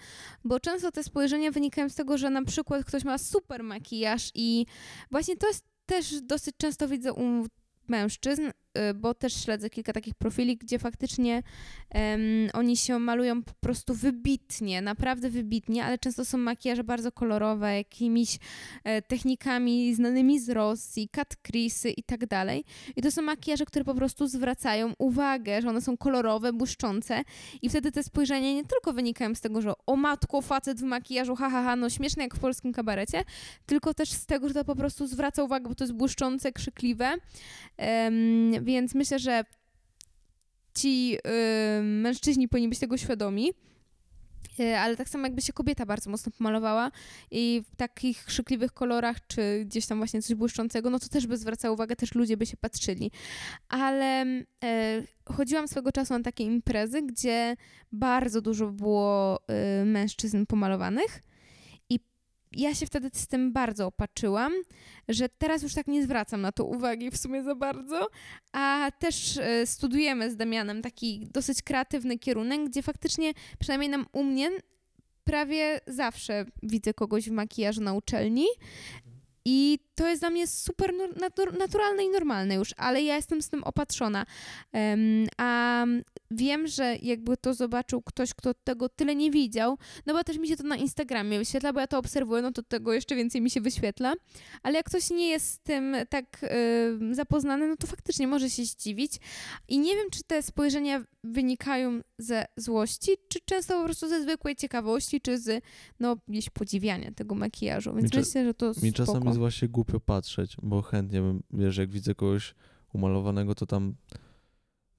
[0.43, 4.65] bo często te spojrzenia wynikają z tego, że na przykład ktoś ma super makijaż i
[5.11, 7.47] właśnie to jest też dosyć często widzę u
[7.89, 8.51] mężczyzn,
[8.95, 11.43] bo też śledzę kilka takich profili, gdzie faktycznie
[11.89, 12.21] em,
[12.53, 18.39] oni się malują po prostu wybitnie, naprawdę wybitnie, ale często są makijaże bardzo kolorowe, jakimiś
[18.83, 22.63] e, technikami znanymi z Rosji, cut crease'y i tak dalej.
[22.95, 27.23] I to są makijaże, które po prostu zwracają uwagę, że one są kolorowe, błyszczące
[27.61, 31.35] i wtedy te spojrzenia nie tylko wynikają z tego, że o matko, facet w makijażu,
[31.35, 33.23] ha, ha, ha, no śmieszne jak w polskim kabarecie,
[33.65, 37.13] tylko też z tego, że to po prostu zwraca uwagę, bo to jest błyszczące, krzykliwe.
[37.77, 39.43] Em, więc myślę, że
[40.75, 43.53] ci y, mężczyźni powinni być tego świadomi.
[44.59, 46.91] Y, Ale tak samo jakby się kobieta bardzo mocno pomalowała
[47.31, 51.37] i w takich krzykliwych kolorach, czy gdzieś tam właśnie coś błyszczącego, no to też by
[51.37, 53.11] zwracało uwagę, też ludzie by się patrzyli.
[53.69, 54.25] Ale
[54.63, 57.55] e, chodziłam swego czasu na takie imprezy, gdzie
[57.91, 59.39] bardzo dużo było
[59.81, 61.21] y, mężczyzn pomalowanych
[62.51, 64.53] ja się wtedy z tym bardzo opatrzyłam,
[65.07, 68.07] że teraz już tak nie zwracam na to uwagi w sumie za bardzo,
[68.51, 74.23] a też e, studujemy z Damianem taki dosyć kreatywny kierunek, gdzie faktycznie, przynajmniej nam u
[74.23, 74.51] mnie,
[75.23, 78.45] prawie zawsze widzę kogoś w makijażu na uczelni.
[79.49, 80.93] I to jest dla mnie super
[81.59, 84.25] naturalne i normalne już, ale ja jestem z tym opatrzona.
[84.71, 85.85] Em, a
[86.31, 90.47] wiem, że jakby to zobaczył ktoś, kto tego tyle nie widział, no bo też mi
[90.47, 93.49] się to na Instagramie wyświetla, bo ja to obserwuję, no to tego jeszcze więcej mi
[93.49, 94.13] się wyświetla.
[94.63, 98.65] Ale jak ktoś nie jest z tym tak y, zapoznany, no to faktycznie może się
[98.65, 99.13] zdziwić.
[99.67, 104.55] I nie wiem, czy te spojrzenia wynikają ze złości, czy często po prostu ze zwykłej
[104.55, 105.63] ciekawości, czy z
[105.99, 107.95] no, gdzieś podziwiania tego makijażu.
[107.95, 108.91] Więc myślę, że to mi spoko.
[108.91, 112.55] czasami jest właśnie głupio patrzeć, bo chętnie bym, wiesz, jak widzę kogoś
[112.93, 113.95] umalowanego, to tam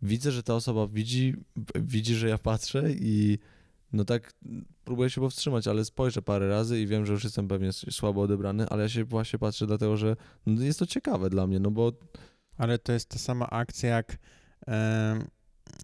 [0.03, 1.35] widzę, że ta osoba widzi,
[1.75, 3.39] widzi, że ja patrzę i
[3.93, 4.33] no tak
[4.85, 8.69] próbuję się powstrzymać, ale spojrzę parę razy i wiem, że już jestem pewnie słabo odebrany,
[8.69, 11.93] ale ja się właśnie patrzę dlatego, że no jest to ciekawe dla mnie, no bo
[12.57, 14.19] Ale to jest ta sama akcja jak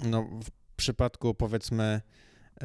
[0.04, 2.00] no, w przypadku powiedzmy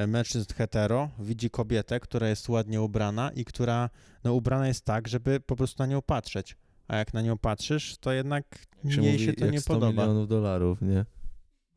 [0.08, 3.90] mężczyzn hetero widzi kobietę, która jest ładnie ubrana i która
[4.24, 6.58] no, ubrana jest tak, żeby po prostu na nią patrzeć.
[6.88, 8.46] A jak na nią patrzysz, to jednak
[8.84, 10.02] jak się jej mówi, się to nie 100 podoba.
[10.02, 11.06] milionów dolarów, nie?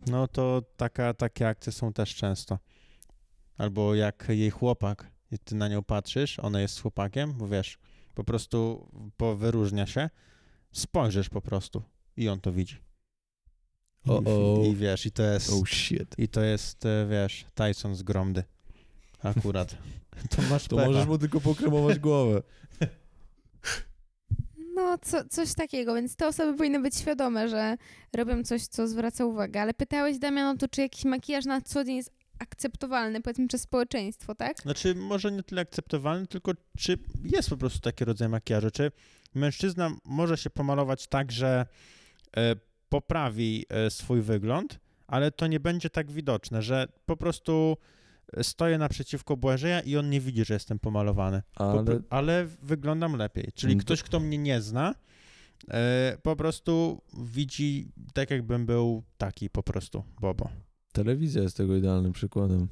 [0.07, 2.59] No to taka, takie akcje są też często.
[3.59, 7.79] Albo jak jej chłopak, i ty na nią patrzysz, ona jest z chłopakiem, bo wiesz,
[8.15, 8.89] po prostu
[9.37, 10.11] wyróżnia się,
[10.73, 11.83] spojrzysz po prostu
[12.17, 12.92] i on to widzi.
[14.07, 14.63] I, O-o.
[14.65, 16.15] I wiesz, i to jest, Oh shit.
[16.19, 18.45] i to jest, e, wiesz, Tyson z Gromdy.
[19.23, 19.77] Akurat.
[20.37, 20.89] to masz To pecha.
[20.89, 22.43] możesz mu tylko pokremować głowę.
[24.75, 27.77] No, co, coś takiego, więc te osoby powinny być świadome, że
[28.13, 29.61] robią coś, co zwraca uwagę.
[29.63, 33.63] Ale pytałeś, Damian, o to, czy jakiś makijaż na co dzień jest akceptowalny, powiedzmy, przez
[33.63, 34.61] społeczeństwo, tak?
[34.63, 38.71] Znaczy, może nie tyle akceptowalny, tylko czy jest po prostu taki rodzaj makijażu?
[38.71, 38.93] Czy
[39.35, 41.67] mężczyzna może się pomalować tak, że
[42.37, 42.57] e,
[42.93, 47.77] poprawi e, swój wygląd, ale to nie będzie tak widoczne, że po prostu
[48.37, 51.43] e, stoję naprzeciwko Błażeja i on nie widzi, że jestem pomalowany.
[51.55, 53.53] Po, Ale pro- ale wyglądam lepiej.
[53.55, 54.95] Czyli Mm, to- ktoś, kto mnie nie zna,
[55.71, 60.49] e, po prostu widzi tak, jakbym był taki po prostu, Bobo.
[60.93, 62.69] telewizja jest tego idealnym przykładem.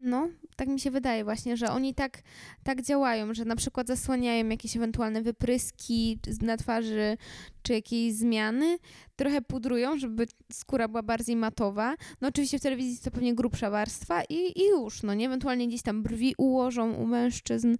[0.00, 2.22] No, tak mi się wydaje właśnie, że oni tak,
[2.62, 7.16] tak działają, że na przykład zasłaniają jakieś ewentualne wypryski na twarzy
[7.62, 8.78] czy jakieś zmiany,
[9.16, 11.94] trochę pudrują, żeby skóra była bardziej matowa.
[12.20, 15.82] No oczywiście w telewizji to pewnie grubsza warstwa i, i już, no nie, ewentualnie gdzieś
[15.82, 17.76] tam brwi ułożą u mężczyzn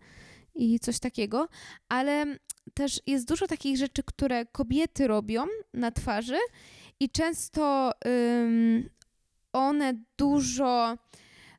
[0.54, 1.48] i coś takiego,
[1.88, 2.26] ale
[2.74, 6.38] też jest dużo takich rzeczy, które kobiety robią na twarzy
[7.00, 7.92] i często
[9.52, 10.96] one dużo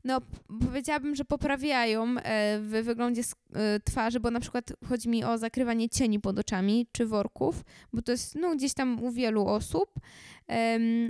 [0.04, 0.22] no,
[0.66, 3.22] powiedziałabym, że poprawiają e, w wyglądzie
[3.54, 8.02] e, twarzy, bo na przykład chodzi mi o zakrywanie cieni pod oczami czy worków, bo
[8.02, 9.90] to jest no, gdzieś tam u wielu osób.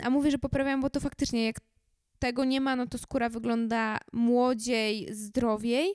[0.04, 1.60] A mówię, że poprawiają, bo to faktycznie jak
[2.19, 5.93] tego nie ma, no to skóra wygląda młodziej, zdrowiej,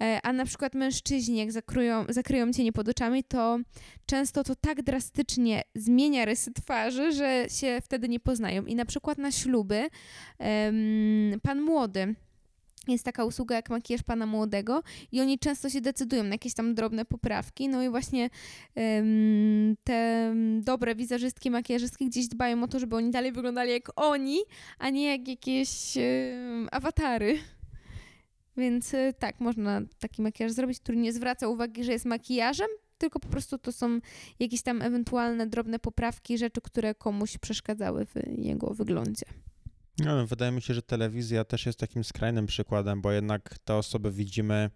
[0.00, 3.58] e, a na przykład mężczyźni, jak zakryją, zakryją cienie pod oczami, to
[4.06, 8.64] często to tak drastycznie zmienia rysy twarzy, że się wtedy nie poznają.
[8.66, 9.88] I na przykład na śluby
[11.42, 12.14] pan młody
[12.88, 16.74] jest taka usługa jak makijaż pana młodego i oni często się decydują na jakieś tam
[16.74, 17.68] drobne poprawki.
[17.68, 18.30] No i właśnie
[18.74, 24.38] em, te dobre wizerzystki, makijażystki gdzieś dbają o to, żeby oni dalej wyglądali jak oni,
[24.78, 27.38] a nie jak jakieś em, awatary.
[28.56, 32.68] Więc y, tak, można taki makijaż zrobić, który nie zwraca uwagi, że jest makijażem,
[32.98, 33.98] tylko po prostu to są
[34.38, 39.26] jakieś tam ewentualne drobne poprawki, rzeczy, które komuś przeszkadzały w jego wyglądzie.
[39.98, 43.74] No, no, wydaje mi się, że telewizja też jest takim skrajnym przykładem, bo jednak te
[43.76, 44.70] osoby widzimy,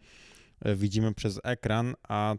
[0.61, 2.35] e, widzimy przez ekran, a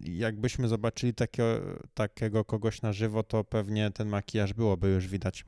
[0.00, 1.60] jakbyśmy zobaczyli takiego,
[1.94, 5.44] takiego kogoś na żywo, to pewnie ten makijaż byłoby już widać.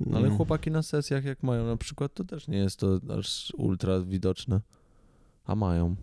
[0.00, 0.36] No ale Mm.
[0.36, 4.60] chłopaki na sesjach, jak mają na przykład, to też nie jest to aż ultra widoczne.
[5.44, 5.96] A mają.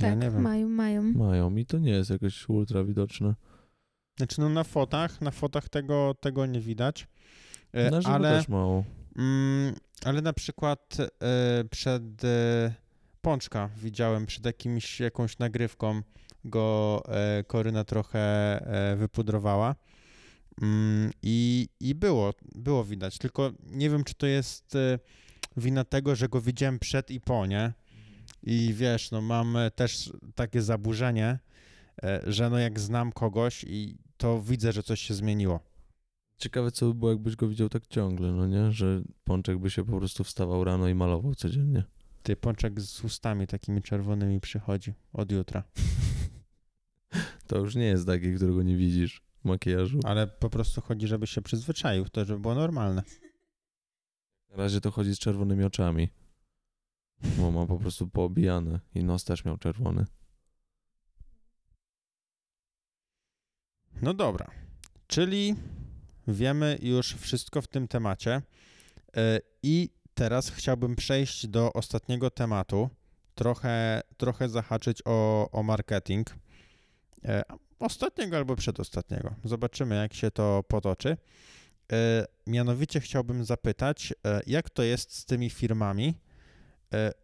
[0.00, 0.42] Ja Tak, nie wiem.
[0.42, 1.02] mają, mają.
[1.02, 3.34] Mają i to nie jest jakoś ultra widoczne.
[4.18, 7.06] Znaczy, no na fotach, na fotach tego, tego nie widać.
[7.72, 8.84] E, Na żywo ale, też mało.
[9.18, 12.74] mm, ale na przykład e, przed e,
[13.22, 16.02] Pączka widziałem, przed jakimś, jakąś nagrywką
[16.44, 18.60] go e, Koryna trochę
[18.96, 19.74] wypudrowała.
[20.62, 24.74] Mm, I, I było, było widać, tylko nie wiem, czy to jest
[25.56, 27.72] wina tego, że go widziałem przed i po, nie?
[28.42, 31.38] I wiesz, no mam też takie zaburzenie,
[32.26, 35.60] że no jak znam kogoś i to widzę, że coś się zmieniło.
[36.38, 38.72] Ciekawe, co by było, jakbyś go widział tak ciągle, no nie?
[38.72, 41.84] Że Pączek by się po prostu wstawał rano i malował codziennie.
[42.22, 45.62] Ty pączek z ustami takimi czerwonymi przychodzi od jutra,
[47.46, 50.00] To już nie jest taki, którego nie widzisz w makijażu.
[50.04, 53.02] ale po prostu chodzi, żeby się przyzwyczaił, to żeby było normalne.
[54.50, 56.08] Na razie to chodzi z czerwonymi oczami.
[57.38, 60.06] Bo ma po prostu poobijane i nos też miał czerwony.
[64.02, 64.50] No dobra,
[65.06, 65.54] czyli
[66.28, 68.42] wiemy już wszystko w tym temacie
[69.16, 72.90] E, i teraz chciałbym przejść do ostatniego tematu,
[73.34, 76.34] trochę, trochę zahaczyć o, o marketing.
[77.24, 77.42] E,
[77.78, 79.34] Ostatniego albo przedostatniego.
[79.44, 81.16] Zobaczymy, jak się to potoczy.
[81.92, 84.14] E, Mianowicie chciałbym zapytać,
[84.46, 86.14] jak to jest z tymi firmami,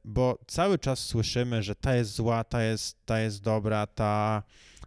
[0.05, 4.43] bo cały czas słyszymy, że ta jest zła, ta jest, ta jest dobra, ta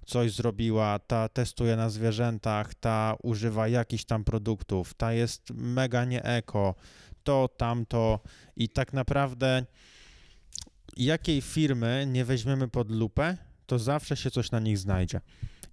[0.07, 6.23] coś zrobiła, ta testuje na zwierzętach, ta używa jakichś tam produktów, ta jest mega nie
[6.23, 6.75] eko,
[7.23, 8.19] to, tamto
[8.55, 9.65] i tak naprawdę
[10.97, 15.21] jakiej firmy nie weźmiemy pod lupę, to zawsze się coś na nich znajdzie.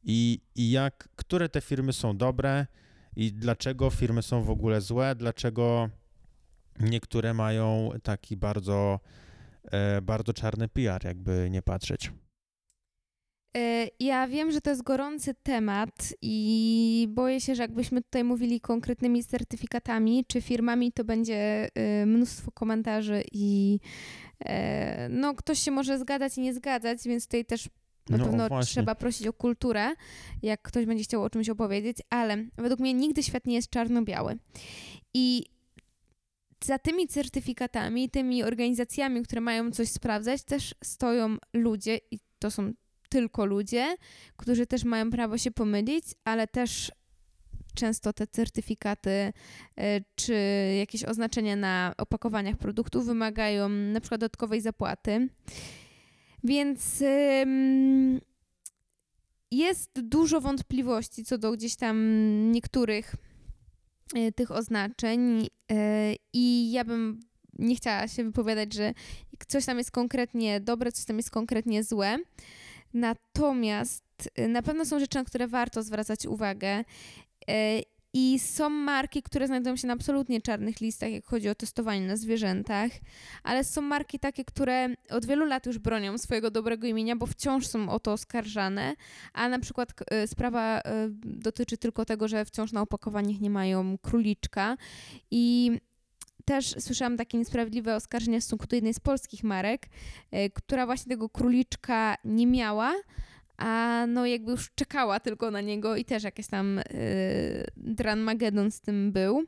[0.05, 2.67] I, I jak, które te firmy są dobre
[3.17, 5.89] i dlaczego firmy są w ogóle złe, dlaczego
[6.81, 9.01] niektóre mają taki bardzo,
[9.65, 12.13] e, bardzo czarny PR, jakby nie patrzeć.
[13.57, 18.61] E, Ja wiem, że to jest gorący temat i boję się, że jakbyśmy tutaj mówili
[18.61, 23.79] konkretnymi certyfikatami czy firmami, to będzie e, mnóstwo komentarzy i
[24.45, 27.69] e, no, ktoś się może zgadzać i nie zgadzać, więc tutaj też
[28.09, 28.71] na No, pewno właśnie.
[28.73, 29.91] trzeba prosić o kulturę,
[30.43, 34.39] jak ktoś będzie chciał o czymś opowiedzieć, ale według mnie nigdy świat nie jest czarno-biały.
[35.15, 35.45] I
[36.65, 42.73] za tymi certyfikatami, tymi organizacjami, które mają coś sprawdzać, też stoją ludzie i to są
[43.15, 43.97] tylko ludzie,
[44.37, 46.93] którzy też mają prawo się pomylić, ale też
[47.75, 49.33] często te certyfikaty e,
[50.15, 50.35] czy
[50.79, 55.29] jakieś oznaczenia na opakowaniach produktów wymagają na przykład dodatkowej zapłaty.
[56.45, 57.03] Więc
[59.51, 61.97] jest dużo wątpliwości co do gdzieś tam
[62.53, 63.15] niektórych
[64.15, 67.21] e, tych oznaczeń e, i ja bym
[67.59, 68.95] nie chciała się wypowiadać, że
[69.49, 72.19] coś tam jest konkretnie dobre, coś tam jest konkretnie złe.
[72.95, 74.05] Natomiast
[74.39, 76.85] y, na pewno są rzeczy, na które warto zwracać uwagę.
[77.51, 77.83] Y,
[78.17, 82.17] I są marki, które znajdują się na absolutnie czarnych listach, jak chodzi o testowanie na
[82.17, 82.91] zwierzętach,
[83.43, 87.67] ale są marki takie, które od wielu lat już bronią swojego dobrego imienia, bo wciąż
[87.67, 88.95] są o to oskarżane,
[89.33, 89.93] a na przykład
[90.25, 90.83] y, sprawa
[91.25, 94.77] dotyczy tylko tego, że wciąż na opakowaniach nie mają króliczka
[95.31, 95.71] i
[96.45, 101.11] też słyszałam takie niesprawiedliwe oskarżenia w stosunku do jednej z polskich marek, y, która właśnie
[101.11, 102.95] tego króliczka nie miała,
[103.57, 106.85] a no jakby już czekała tylko na niego i też jakiś tam y,
[107.77, 109.41] Dranmagedon z tym był.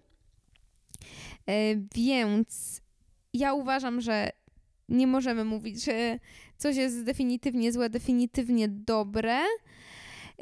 [1.50, 2.80] Y, więc
[3.32, 4.30] ja uważam, że
[4.88, 6.18] nie możemy mówić, że
[6.56, 9.38] coś jest definitywnie złe, definitywnie dobre.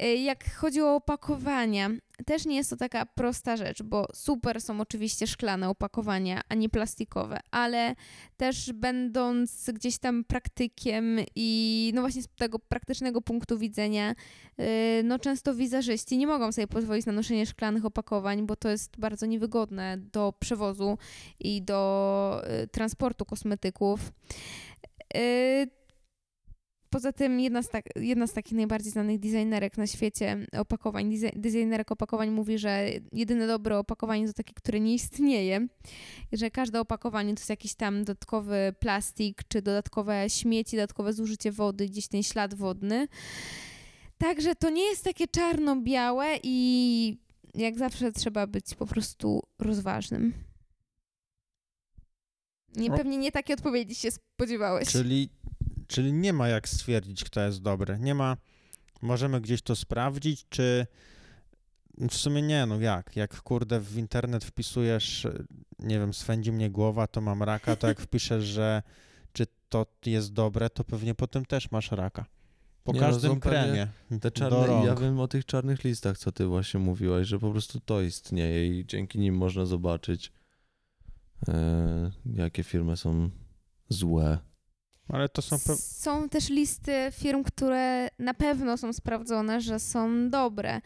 [0.03, 1.89] Y, Jak chodzi o opakowania,
[2.25, 6.69] też nie jest to taka prosta rzecz, bo super są oczywiście szklane opakowania, a nie
[6.69, 7.95] plastikowe, ale
[8.37, 14.15] też będąc gdzieś tam praktykiem i no właśnie z tego praktycznego punktu widzenia,
[14.59, 18.99] y, no często wizażyści nie mogą sobie pozwolić na noszenie szklanych opakowań, bo to jest
[18.99, 20.97] bardzo niewygodne do przewozu
[21.39, 23.99] i do y, transportu kosmetyków.
[26.95, 31.91] Poza tym jedna z, tak, jedna z takich najbardziej znanych designerek na świecie opakowań, designerek
[31.91, 35.67] opakowań mówi, że jedyne dobre opakowanie to takie, które nie istnieje,
[36.33, 41.85] że każde opakowanie to jest jakiś tam dodatkowy plastik, czy dodatkowe śmieci, dodatkowe zużycie wody,
[41.85, 43.07] gdzieś ten ślad wodny.
[44.17, 47.17] Także to nie jest takie czarno-białe i
[47.55, 50.33] jak zawsze trzeba być po prostu rozważnym.
[52.75, 54.87] Nie, pewnie nie takie odpowiedzi się spodziewałeś.
[54.87, 55.29] Czyli,
[55.87, 57.97] czyli nie ma jak stwierdzić, kto jest dobry.
[57.99, 58.37] Nie ma,
[59.01, 60.87] możemy gdzieś to sprawdzić, czy
[62.09, 63.15] w sumie nie, no jak?
[63.15, 65.27] Jak kurde w internet wpisujesz,
[65.79, 68.83] nie wiem, swędzi mnie głowa, to mam raka, to jak wpiszesz, że
[69.33, 72.25] czy to jest dobre, to pewnie potem też masz raka.
[72.83, 74.19] Po Nie, no, każdym pewnie kremie.
[74.19, 77.79] Te czarne, ja wiem o tych czarnych listach, co ty właśnie mówiłaś, że po prostu
[77.79, 80.31] to istnieje i dzięki nim można zobaczyć,
[81.47, 83.29] e, jakie firmy są
[83.89, 84.37] złe.
[85.09, 90.81] Ale to są Są też listy firm, które na pewno są sprawdzone, że są dobre.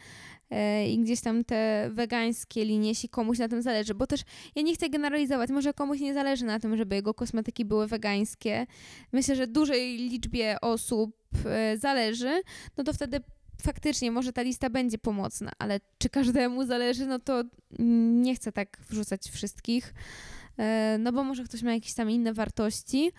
[0.50, 4.20] E, I gdzieś tam te wegańskie linie, jeśli komuś na tym zależy, bo też
[4.54, 8.66] ja nie chcę generalizować, może komuś nie zależy na tym, żeby jego kosmetyki były wegańskie.
[9.12, 12.42] Myślę, że dużej liczbie osób e, zależy,
[12.76, 13.20] no to wtedy
[13.62, 17.42] faktycznie może ta lista będzie pomocna, ale czy każdemu zależy, no to
[17.78, 19.94] nie chcę tak wrzucać wszystkich,
[20.98, 23.12] no bo może ktoś ma jakieś tam inne wartości.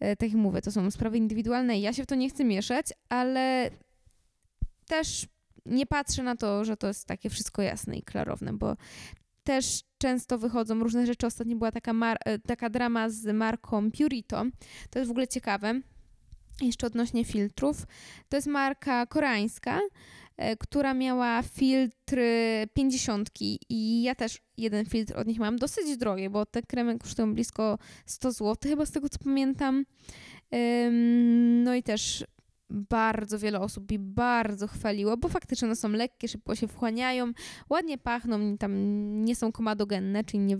[0.00, 2.44] E, tak jak mówię, to są sprawy indywidualne i ja się w to nie chcę
[2.44, 3.70] mieszać, ale
[4.86, 5.26] też
[5.66, 8.76] nie patrzę na to, że to jest takie wszystko jasne i klarowne, bo
[9.44, 11.26] też często wychodzą różne rzeczy.
[11.26, 11.92] Ostatnio była taka,
[12.24, 14.44] e, taka drama z marką Purito.
[14.90, 15.80] To jest w ogóle ciekawe.
[16.60, 17.86] Jeszcze odnośnie filtrów.
[18.28, 19.80] To jest marka koreańska, e,
[20.60, 23.28] która miała filtry 50
[23.68, 25.56] i ja też jeden filtr od nich mam.
[25.56, 29.84] Dosyć drogie, bo te kremy kosztują blisko 100 zł, chyba z tego co pamiętam.
[31.64, 32.24] No i też
[32.70, 37.32] bardzo wiele osób mi bardzo chwaliło, bo faktycznie one są lekkie, szybko się wchłaniają,
[37.70, 38.74] ładnie pachną, tam
[39.24, 40.58] nie są komadogenne, czyli nie,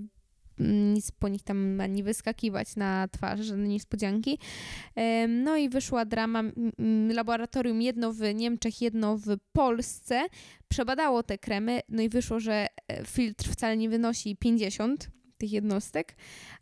[0.59, 4.39] nic po nich tam ma nie wyskakiwać na twarz, żadne niespodzianki.
[5.29, 6.43] No i wyszła drama,
[7.09, 10.27] laboratorium jedno w Niemczech, jedno w Polsce,
[10.69, 16.17] przebadało te kremy, no i wyszło, że e, filtr wcale nie wynosi 50 tych jednostek,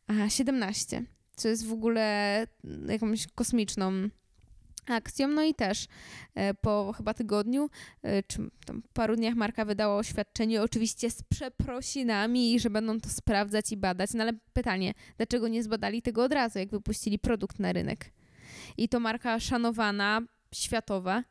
[0.06, 1.02] a 17,
[1.36, 2.46] co jest w ogóle
[2.88, 4.08] jakąś kosmiczną
[4.86, 5.28] akcją.
[5.28, 5.86] No i też
[6.34, 7.70] e, po chyba tygodniu,
[8.02, 13.72] e, czy tam paru dniach marka wydała oświadczenie, oczywiście z przeprosinami, że będą to sprawdzać
[13.72, 14.14] i badać.
[14.14, 18.12] No ale pytanie, dlaczego nie zbadali tego od razu, jak wypuścili produkt na rynek?
[18.76, 20.20] I to marka szanowana,
[20.54, 21.24] światowa,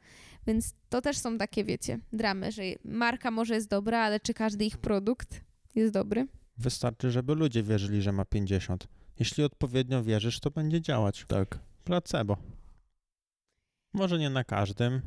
[0.48, 4.65] więc to też są takie, wiecie, dramy, że marka może jest dobra, ale czy każdy
[4.65, 5.41] ich produkt
[5.76, 6.28] jest dobry?
[6.58, 8.88] wystarczy, żeby ludzie wierzyli, że ma 50.
[9.20, 11.26] Jeśli odpowiednio wierzysz, to będzie działać.
[11.28, 11.60] Tak.
[11.84, 12.38] Placebo.
[13.95, 15.01] Może nie na każdym.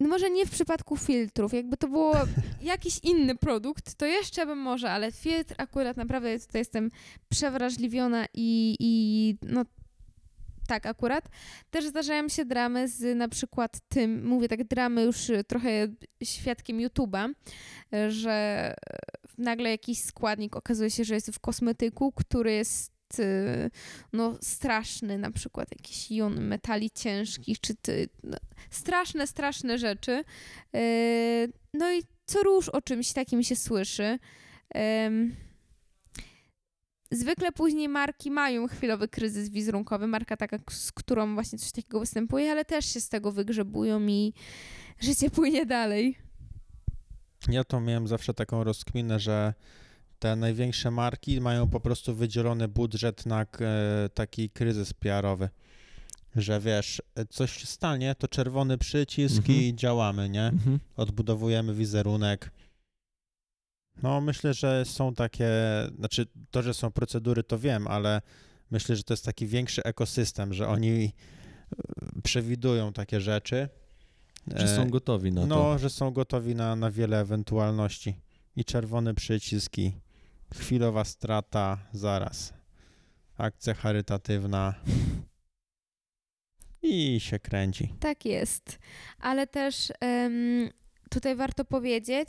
[0.00, 2.14] No może nie w przypadku filtrów, jakby to było
[2.62, 6.90] jakiś inny produkt, to jeszcze bym może, ale filtr akurat naprawdę tutaj jestem
[7.28, 9.64] przewrażliwiona i, i no
[10.66, 11.28] tak akurat.
[11.70, 15.88] Też zdarzają się dramy z na przykład tym, mówię tak dramy już y, trochę
[16.24, 17.32] świadkiem YouTube'a,
[18.08, 18.74] że
[19.38, 22.95] nagle jakiś składnik okazuje się, że jest w kosmetyku, który jest
[24.12, 28.36] no straszny, na przykład jakiś jon metali ciężkich, czy ty, no,
[28.70, 30.24] straszne, straszne rzeczy.
[30.72, 34.18] Yy, No i co róż o czymś takim się słyszy.
[37.10, 42.50] Zwykle później marki mają chwilowy kryzys wizerunkowy, marka taka, z którą właśnie coś takiego występuje,
[42.50, 44.34] ale też się z tego wygrzebują i
[45.00, 46.18] życie płynie dalej.
[47.48, 49.54] Ja to miałem zawsze taką rozkminę, że
[50.18, 53.46] te największe marki mają po prostu wydzielony budżet na e,
[54.14, 55.48] taki kryzys PR-owy.
[56.36, 59.58] Że wiesz, coś się stanie, to czerwony przycisk Mhm.
[59.58, 60.46] i działamy, nie?
[60.46, 60.80] Mhm.
[60.96, 62.50] Odbudowujemy wizerunek.
[64.02, 65.48] No, myślę, że są takie,
[65.98, 68.22] znaczy to, że są procedury, to wiem, ale
[68.70, 71.12] myślę, że to jest taki większy ekosystem, że oni e,
[72.22, 73.68] przewidują takie rzeczy.
[74.56, 75.78] Że są gotowi na no, to.
[75.78, 78.20] że są gotowi na, na wiele ewentualności.
[78.56, 79.92] I czerwony przycisk, i
[80.54, 82.54] chwilowa strata, zaraz.
[83.38, 84.74] Akcja charytatywna.
[86.82, 87.94] I się kręci.
[88.00, 88.78] Tak jest.
[89.18, 90.70] Ale też em,
[91.10, 92.28] tutaj warto powiedzieć,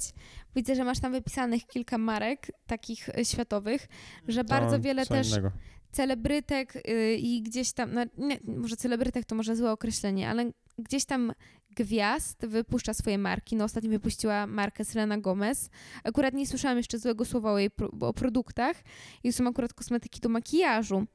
[0.56, 3.88] widzę, że masz tam wypisanych kilka marek takich e, światowych,
[4.28, 5.52] że bardzo wiele też Innego.
[5.92, 11.06] celebrytek y, i gdzieś tam, no, nie, może celebrytek to może złe określenie, ale gdzieś
[11.06, 11.34] tam
[11.78, 13.56] gwiazd wypuszcza swoje marki.
[13.56, 15.70] No ostatnio wypuściła markę Selena Gomez.
[16.04, 18.84] Akurat nie słyszałam jeszcze złego słowa o jej pro, o produktach.
[19.24, 21.06] I są akurat kosmetyki do makijażu.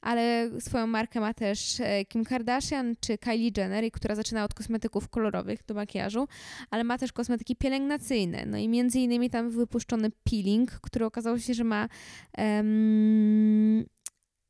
[0.00, 5.08] Ale swoją markę ma też e, Kim Kardashian czy Kylie Jenner, która zaczyna od kosmetyków
[5.08, 6.28] kolorowych do makijażu,
[6.70, 8.46] ale ma też kosmetyki pielęgnacyjne.
[8.46, 11.88] No i między innymi tam wypuszczony peeling, który okazało się, że ma
[12.32, 13.84] em,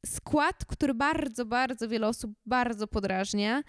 [0.07, 3.62] skład, który bardzo, bardzo wiele osób bardzo podrażnia.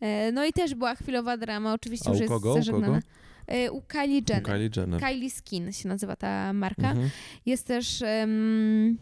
[0.00, 2.52] E, No i też była chwilowa drama, oczywiście A już u jest kogo?
[2.52, 2.86] U zażegnana.
[2.86, 3.00] kogo?
[3.46, 4.42] E, U Kylie Jenner.
[4.42, 5.00] Kylie Jenner.
[5.00, 6.90] Kylie Skin się nazywa ta marka.
[6.90, 7.10] Mhm.
[7.46, 8.98] Jest też em,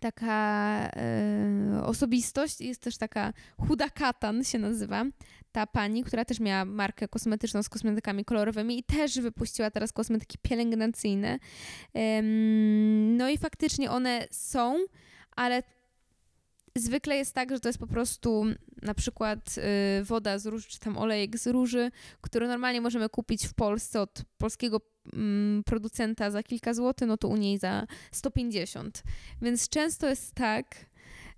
[0.00, 3.32] taka e, osobistość, jest też taka
[3.66, 5.04] Huda Katan się nazywa,
[5.52, 10.38] ta pani, która też miała markę kosmetyczną z kosmetykami kolorowymi i też wypuściła teraz kosmetyki
[10.42, 11.38] pielęgnacyjne.
[11.94, 14.76] Em, no i faktycznie one są,
[15.36, 15.62] ale
[16.80, 18.44] zwykle jest tak, że to jest po prostu
[18.82, 19.54] na przykład
[20.00, 24.00] y, woda z róży, czy tam olejek z róży, który normalnie możemy kupić w Polsce
[24.00, 24.80] od polskiego
[25.12, 29.02] mm, producenta za kilka złotych, no to u niej za 150.
[29.42, 30.86] Więc często jest tak,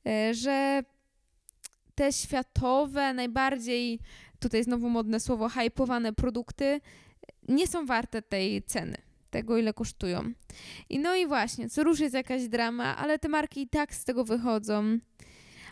[0.06, 0.82] e, że
[1.94, 4.00] te światowe, najbardziej,
[4.38, 6.80] tutaj znowu modne słowo, hypowane produkty
[7.48, 8.96] nie są warte tej ceny,
[9.30, 10.32] tego ile kosztują.
[10.88, 14.04] I no i właśnie, co rusz jest jakaś drama, ale te marki i tak z
[14.04, 14.98] tego wychodzą.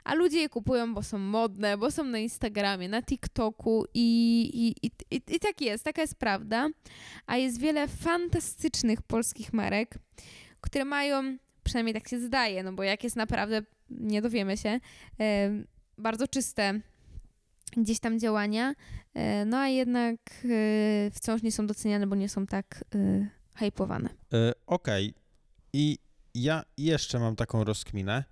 [0.04, 4.86] A ludzie je kupują, bo są modne, bo są na Instagramie, na TikToku i, i,
[4.86, 6.68] i, i, i tak jest, taka jest prawda.
[7.26, 9.94] A jest wiele fantastycznych polskich marek,
[10.60, 14.80] które mają, przynajmniej tak się zdaje, no bo jak jest naprawdę, nie dowiemy się,
[15.20, 15.50] e,
[15.98, 16.80] bardzo czyste
[17.76, 18.74] gdzieś tam działania,
[19.14, 23.28] e, no a jednak e, wciąż nie są doceniane, bo nie są tak e,
[23.58, 24.08] hypowane.
[24.32, 25.14] E, Okej.
[25.72, 25.98] I
[26.34, 28.24] ja jeszcze mam taką rozkminę,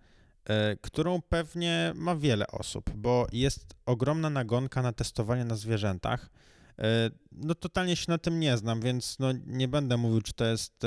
[0.44, 6.30] e, którą pewnie ma wiele osób, bo jest ogromna nagonka na testowanie na zwierzętach.
[6.78, 10.44] E, No totalnie się na tym nie znam, więc no nie będę mówił, czy to
[10.44, 10.82] jest,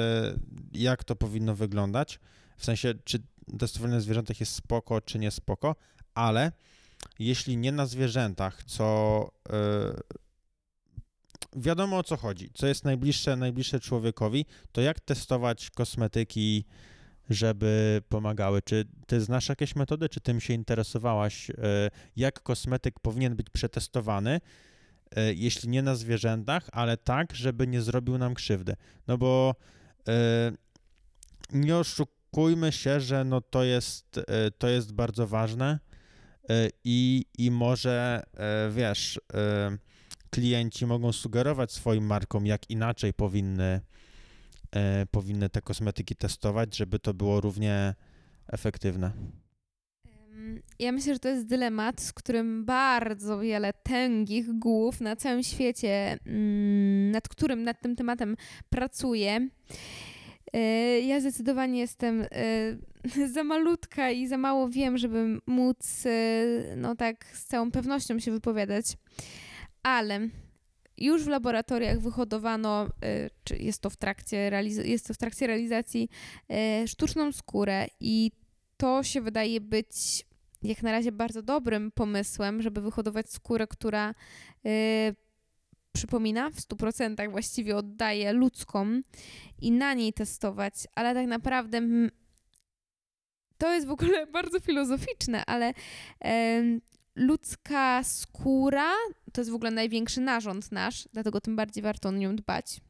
[0.74, 2.20] jak to powinno wyglądać.
[2.58, 3.20] W sensie, czy
[3.60, 5.76] testowanie na zwierzętach jest spoko, czy nie spoko,
[6.14, 6.52] ale
[7.20, 9.30] jeśli nie na zwierzętach, co
[11.56, 16.66] wiadomo o co chodzi, co jest najbliższe, najbliższe człowiekowi, to jak testować kosmetyki,
[17.30, 18.62] żeby pomagały?
[18.62, 21.50] Czy ty znasz jakieś metody, czy tym się interesowałaś?
[21.50, 21.54] e,
[22.16, 24.42] Jak kosmetyk powinien być przetestowany,
[25.16, 28.76] e, jeśli nie na zwierzętach, ale tak, żeby nie zrobił nam krzywdy?
[29.08, 29.56] No bo
[30.08, 30.52] e,
[31.54, 34.20] nie oszukujmy się, że no to jest,
[34.58, 35.80] to jest bardzo ważne
[36.84, 38.24] i, i może,
[38.72, 39.20] wiesz,
[40.30, 43.82] klienci mogą sugerować swoim markom, jak inaczej powinny,
[44.76, 47.96] e, powinny te kosmetyki testować, żeby to było równie
[48.48, 49.12] efektywne.
[50.80, 56.18] Ja myślę, że to jest dylemat, z którym bardzo wiele tęgich głów na całym świecie,
[56.26, 58.36] mm, nad którym, nad tym tematem
[58.70, 59.50] pracuje.
[60.54, 66.96] E, Ja zdecydowanie jestem e, za malutka i za mało wiem, żeby móc e, no
[66.96, 68.86] tak z całą pewnością się wypowiadać,
[69.84, 70.30] ale
[70.98, 74.52] już w laboratoriach wyhodowano, e, czy jest to w trakcie,
[74.84, 76.10] jest to w trakcie realizacji,
[76.50, 78.32] e, sztuczną skórę i
[78.78, 80.26] to się wydaje być
[80.62, 84.16] jak na razie bardzo dobrym pomysłem, żeby wyhodować skórę, która
[84.66, 85.16] y,
[85.92, 89.02] przypomina w 100% właściwie oddaje ludzką
[89.62, 91.82] i na niej testować, ale tak naprawdę
[93.58, 95.74] to jest w ogóle bardzo filozoficzne, ale
[97.16, 98.92] ludzka skóra
[99.32, 102.82] to jest w ogóle największy narząd nasz, dlatego tym bardziej warto o nią dbać.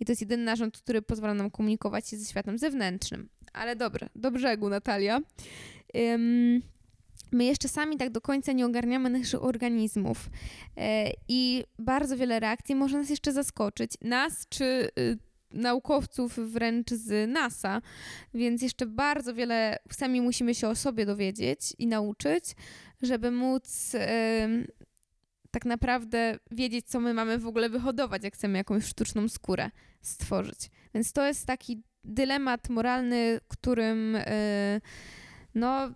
[0.00, 3.28] I to jest jedyny narząd, który pozwala nam komunikować się ze światem zewnętrznym.
[3.52, 5.20] Ale dobra, do brzegu, Natalia.
[5.96, 6.62] Ym,
[7.32, 10.30] my jeszcze sami tak do końca nie ogarniamy naszych organizmów
[10.76, 13.92] e, i bardzo wiele reakcji może nas jeszcze zaskoczyć.
[14.00, 14.64] Nas czy
[14.98, 15.18] y,
[15.52, 17.82] naukowców wręcz z NASA,
[18.34, 22.44] więc jeszcze bardzo wiele sami musimy się o sobie dowiedzieć i nauczyć,
[23.02, 23.92] żeby móc
[25.50, 29.70] tak naprawdę wiedzieć, co my mamy w ogóle wyhodować, jak chcemy jakąś sztuczną skórę
[30.02, 30.70] stworzyć.
[30.94, 34.80] Więc to jest taki dylemat moralny, którym y,
[35.54, 35.90] no,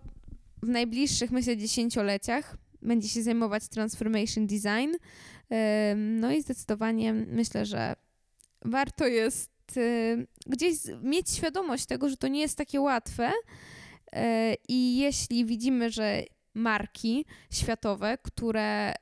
[0.63, 4.95] w najbliższych, myślę, dziesięcioleciach będzie się zajmować transformation design.
[4.95, 7.95] Y, No i zdecydowanie myślę, że
[8.65, 13.31] warto jest y, gdzieś mieć świadomość tego, że to nie jest takie łatwe.
[14.67, 16.23] I jeśli widzimy, że
[16.55, 18.93] marki światowe, które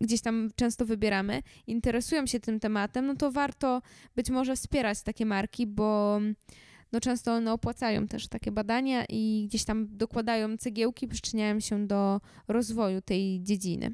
[0.00, 3.82] gdzieś tam często wybieramy, interesują się tym tematem, no to warto
[4.16, 6.20] być może wspierać takie marki, bo
[6.92, 12.20] no często one opłacają też takie badania i gdzieś tam dokładają cegiełki, przyczyniają się do
[12.48, 13.90] rozwoju tej dziedziny.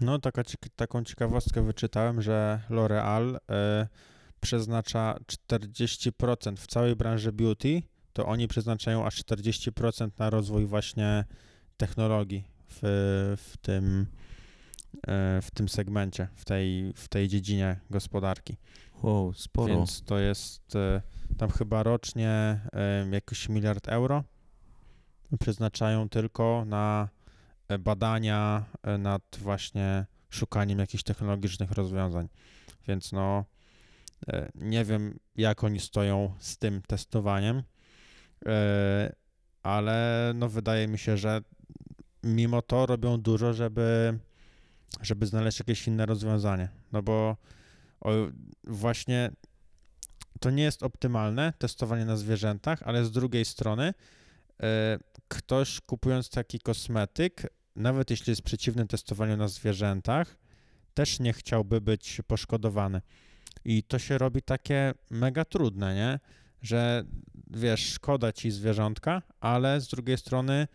[0.00, 0.42] No, taka,
[0.76, 3.88] taką ciekawostkę wyczytałem, że L'Oreal e,
[4.40, 7.82] przeznacza 40% w całej branży beauty,
[8.14, 11.24] to oni przeznaczają aż 40% na rozwój właśnie
[11.76, 12.78] technologii w,
[13.36, 14.06] w, tym,
[15.06, 18.56] e, w tym segmencie, w tej, w tej dziedzinie gospodarki.
[19.02, 19.74] Wow, sporo.
[19.74, 21.02] Więc to jest e,
[21.38, 22.28] tam chyba rocznie
[22.72, 24.24] e, jakiś miliard euro
[25.40, 27.08] przeznaczają tylko na
[27.78, 28.64] badania
[28.98, 32.28] nad właśnie szukaniem jakichś technologicznych rozwiązań.
[32.88, 33.44] Więc no
[34.54, 37.62] nie wiem jak oni stoją z tym testowaniem,
[39.62, 41.40] ale no wydaje mi się, że
[42.22, 44.18] mimo to robią dużo, żeby
[45.02, 46.68] żeby znaleźć jakieś inne rozwiązanie.
[46.92, 47.36] No bo
[48.00, 48.10] o,
[48.64, 49.30] właśnie
[50.40, 53.94] to nie jest optymalne testowanie na zwierzętach, ale z drugiej strony
[54.62, 60.36] e, ktoś kupując taki kosmetyk, nawet jeśli jest przeciwny testowaniu na zwierzętach,
[60.94, 63.00] też nie chciałby być poszkodowany.
[63.64, 66.20] I to się robi takie mega trudne, nie?
[66.64, 67.04] Że
[67.50, 70.68] wiesz, szkoda ci zwierzątka, ale z drugiej strony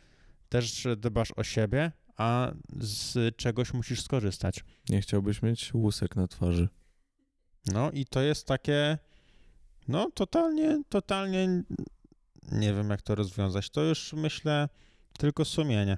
[0.50, 4.64] też dbasz o siebie, a z czegoś musisz skorzystać.
[4.90, 6.70] Nie chciałbyś mieć łusek na twarzy.
[7.74, 8.98] No i to jest takie,
[9.88, 11.64] no totalnie, totalnie
[12.52, 13.70] nie wiem jak to rozwiązać.
[13.70, 14.70] To już myślę
[15.18, 15.98] tylko sumienie.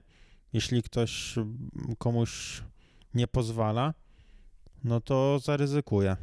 [0.54, 1.36] Jeśli ktoś
[1.98, 2.64] komuś
[3.14, 3.94] nie pozwala,
[4.84, 6.18] no to zaryzykuje.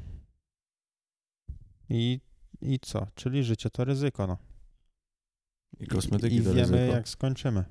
[1.91, 2.21] I,
[2.63, 3.07] i co?
[3.15, 4.39] Czyli życie to ryzyko, no.
[5.81, 6.97] I kosmetyki I to wiemy ryzyko.
[6.97, 7.65] jak skończymy.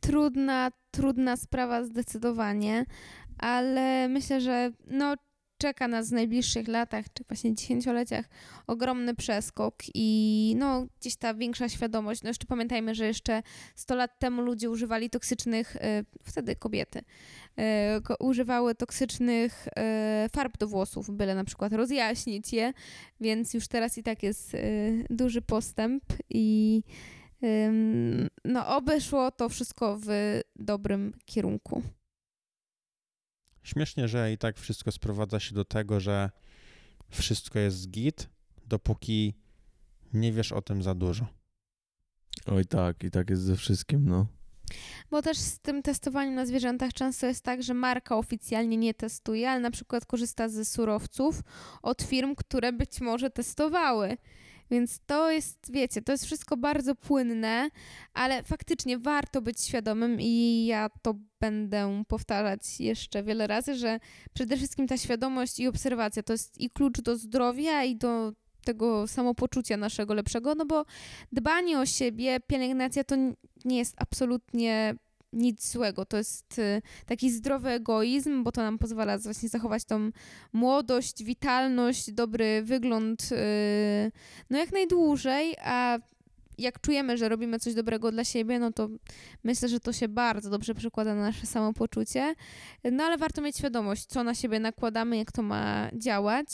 [0.00, 2.86] Trudna, trudna sprawa zdecydowanie,
[3.38, 5.14] ale myślę, że no,
[5.58, 8.28] czeka nas w najbliższych latach, czy właśnie dziesięcioleciach
[8.66, 12.22] ogromny przeskok i no, gdzieś ta większa świadomość.
[12.22, 13.42] No jeszcze pamiętajmy, że jeszcze
[13.74, 17.04] 100 lat temu ludzie używali toksycznych, e, wtedy kobiety, ko-
[18.20, 22.72] używały toksycznych e, farb do włosów, byle na przykład rozjaśnić je,
[23.20, 24.58] więc już teraz i tak jest e,
[25.10, 26.82] duży postęp i
[28.44, 31.82] no, oby szło to wszystko w dobrym kierunku.
[33.62, 36.30] Śmiesznie, że i tak wszystko sprowadza się do tego, że
[37.08, 38.28] wszystko jest git,
[38.66, 39.34] dopóki
[40.12, 41.26] nie wiesz o tym za dużo.
[42.46, 44.26] Oj tak, i tak jest ze wszystkim, no.
[45.10, 49.50] Bo też z tym testowaniem na zwierzętach często jest tak, że marka oficjalnie nie testuje,
[49.50, 51.40] ale na przykład korzysta ze surowców
[51.82, 54.16] od firm, które być może testowały.
[54.70, 57.68] Więc to jest, wiecie, to jest wszystko bardzo płynne,
[58.14, 64.00] ale faktycznie warto być świadomym i ja to będę powtarzać jeszcze wiele razy, że
[64.34, 68.32] przede wszystkim ta świadomość i obserwacja to jest i klucz do zdrowia i do
[68.64, 70.84] tego samopoczucia naszego lepszego, no bo
[71.32, 73.16] dbanie o siebie, pielęgnacja to
[73.64, 74.94] nie jest absolutnie
[75.34, 76.04] nic złego.
[76.04, 80.10] To jest y, taki zdrowy egoizm, bo to nam pozwala właśnie zachować tą
[80.52, 83.36] młodość, witalność, dobry wygląd y,
[84.50, 85.98] no jak najdłużej, a
[86.58, 88.88] jak czujemy, że robimy coś dobrego dla siebie, no to
[89.44, 92.34] myślę, że to się bardzo dobrze przekłada na nasze samopoczucie.
[92.92, 96.46] No ale warto mieć świadomość, co na siebie nakładamy, jak to ma działać.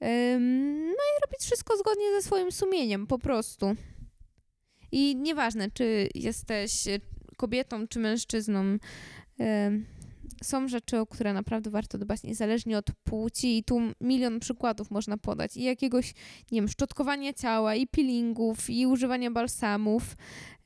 [0.00, 3.76] No i robić wszystko zgodnie ze swoim sumieniem, po prostu.
[4.92, 6.98] I nieważne, czy jesteś e,
[7.36, 8.78] kobietą, czy mężczyzną,
[10.42, 13.58] są rzeczy, o które naprawdę warto dbać, niezależnie od płci.
[13.58, 15.56] I tu milion przykładów można podać.
[15.56, 16.14] I jakiegoś,
[16.52, 20.16] nie wiem, szczotkowania ciała, i peelingów, i używania balsamów.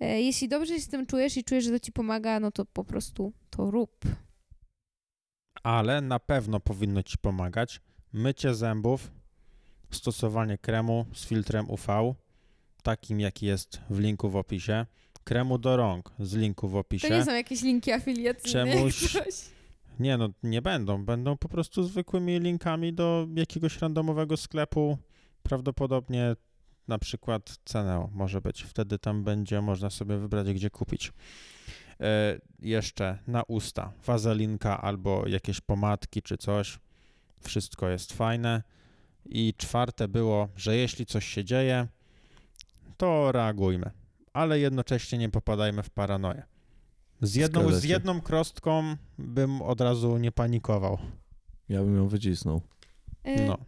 [0.01, 2.65] E, Jeśli dobrze się z tym czujesz i czujesz, że to ci pomaga, no to
[2.65, 4.05] po prostu to rób.
[5.63, 7.81] ale na pewno powinno ci pomagać
[8.13, 9.11] mycie zębów,
[9.95, 12.15] stosowanie kremu z filtrem UV,
[12.83, 14.87] takim jaki jest w linku w opisie,
[15.25, 17.09] kremu do rąk z linku w opisie.
[17.09, 18.53] To nie są jakieś linki afiliacyjne.
[18.65, 19.55] Czemuś- Coś.
[20.01, 21.05] Nie no, nie będą.
[21.05, 24.99] Będą po prostu zwykłymi linkami do jakiegoś randomowego sklepu.
[25.43, 26.37] Prawdopodobnie
[26.89, 28.63] na przykład Ceneo może być.
[28.63, 31.13] Wtedy tam będzie można sobie wybrać, gdzie kupić.
[32.01, 36.79] E, jeszcze na usta wazelinka albo jakieś pomadki czy coś.
[37.41, 38.63] Wszystko jest fajne.
[39.27, 41.87] I czwarte było, że jeśli coś się dzieje,
[42.97, 43.91] to reagujmy.
[44.33, 46.43] Ale jednocześnie nie popadajmy w paranoję.
[47.21, 50.99] Z jedną, z jedną krostką bym od razu nie panikował.
[51.69, 52.61] Ja bym ją wycisnął.
[53.25, 53.59] E, No.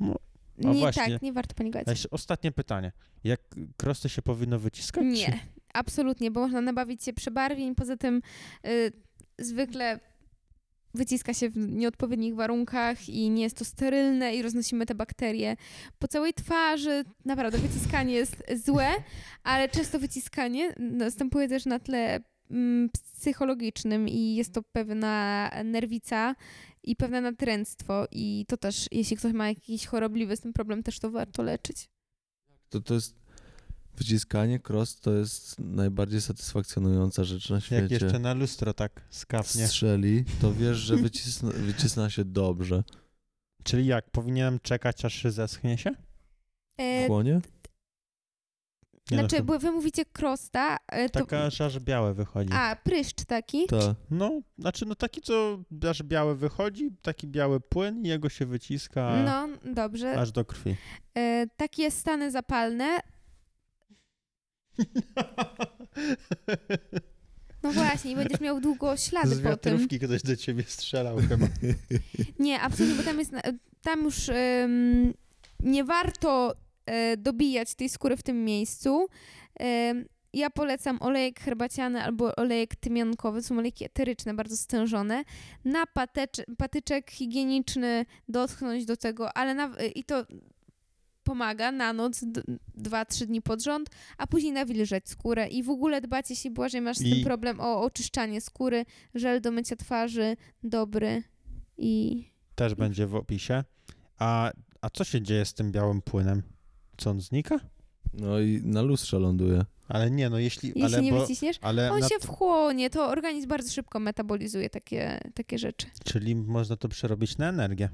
[0.00, 1.12] no nie, właśnie.
[1.12, 2.06] tak, nie warto panikować.
[2.10, 2.92] Ostatnie pytanie.
[3.24, 3.40] Jak
[3.76, 5.04] krosty się powinno wyciskać?
[5.04, 5.38] Nie,
[5.74, 7.74] absolutnie, bo można nabawić się przebarwień.
[7.74, 8.22] Poza tym
[8.66, 8.92] y,
[9.38, 10.00] zwykle
[10.96, 15.56] wyciska się w nieodpowiednich warunkach i nie jest to sterylne i roznosimy te bakterie
[15.98, 17.04] po całej twarzy.
[17.24, 18.88] Naprawdę wyciskanie jest złe,
[19.42, 22.20] ale często wyciskanie następuje też na tle
[22.50, 26.34] mm, psychologicznym i jest to pewna nerwica
[26.82, 30.98] i pewne natręctwo i to też, jeśli ktoś ma jakiś chorobliwy z tym problem, też
[30.98, 31.88] to warto leczyć.
[32.68, 33.25] To, to jest
[33.96, 37.82] wyciskanie cross to jest najbardziej satysfakcjonująca rzecz na świecie.
[37.82, 39.66] Jak jeszcze na lustro tak skapnie.
[39.66, 42.82] strzeli, to wiesz, że wycisna, wycisna się dobrze.
[43.62, 45.90] Czyli jak, powinienem czekać aż się zeschnie się?
[46.80, 47.40] E, Chłonie?
[49.10, 51.20] Nie no, znaczy, bo wy mówicie krosta, e, to...
[51.20, 52.52] Taka aż, aż białe wychodzi.
[52.52, 53.66] A, pryszcz taki?
[53.66, 53.96] Tak.
[54.10, 55.58] No, znaczy no taki, co
[55.90, 60.20] aż białe wychodzi, taki biały płyn i jego się wyciska No, dobrze.
[60.20, 60.76] aż do krwi.
[61.14, 63.00] E, takie stany zapalne.
[67.62, 69.88] No właśnie, i będziesz miał długo ślady Z po tym.
[69.88, 71.46] ktoś do ciebie strzelał chyba.
[72.38, 73.32] Nie, absolutnie, bo tam jest,
[73.82, 75.14] tam już em,
[75.60, 76.54] nie warto
[76.86, 79.06] e, dobijać tej skóry w tym miejscu.
[79.60, 85.24] Em, ja polecam olejek herbaciany albo olejek tymiankowy, są olejki eteryczne, bardzo stężone.
[85.64, 90.26] Na patecz, patyczek higieniczny dotknąć do tego, ale na, i to
[91.30, 92.42] pomaga na noc, d-
[92.74, 96.80] dwa, trzy dni pod rząd, a później nawilżeć skórę i w ogóle dbać, jeśli Błażej
[96.80, 101.22] masz z I- tym problem, o oczyszczanie skóry, żel do mycia twarzy, dobry
[101.78, 102.24] i
[102.54, 103.64] Też będzie w opisie.
[104.18, 106.42] A, a co się dzieje z tym białym płynem?
[106.96, 107.60] Co on znika?
[108.14, 109.64] No i na lustrze ląduje.
[109.88, 110.68] Ale nie, no jeśli.
[110.68, 114.70] jeśli ale nie bo, wyciśniesz, ale on na, się wchłonie, to organizm bardzo szybko metabolizuje
[114.70, 115.86] takie, takie rzeczy.
[116.04, 117.88] Czyli można to przerobić na energię.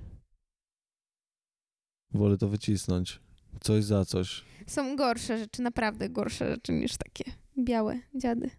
[2.14, 3.20] Wolę to wycisnąć.
[3.60, 4.44] Coś za coś.
[4.66, 7.24] Są gorsze rzeczy, naprawdę gorsze rzeczy niż takie
[7.58, 8.50] białe dziady.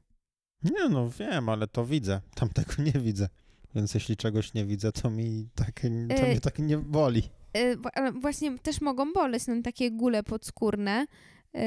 [0.63, 2.21] Nie no, wiem, ale to widzę.
[2.35, 3.29] Tam tego nie widzę.
[3.75, 5.87] Więc jeśli czegoś nie widzę, to mi tak, to
[6.23, 7.21] E, mnie tak nie boli.
[7.77, 11.05] Wa- ale właśnie też mogą boleć, no, takie gule podskórne.
[11.55, 11.59] y,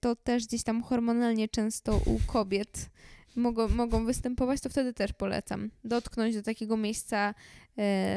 [0.00, 2.90] To też gdzieś tam hormonalnie często u kobiet
[3.36, 5.70] mogą, mogą występować, to wtedy też polecam.
[5.84, 7.34] Dotknąć do takiego miejsca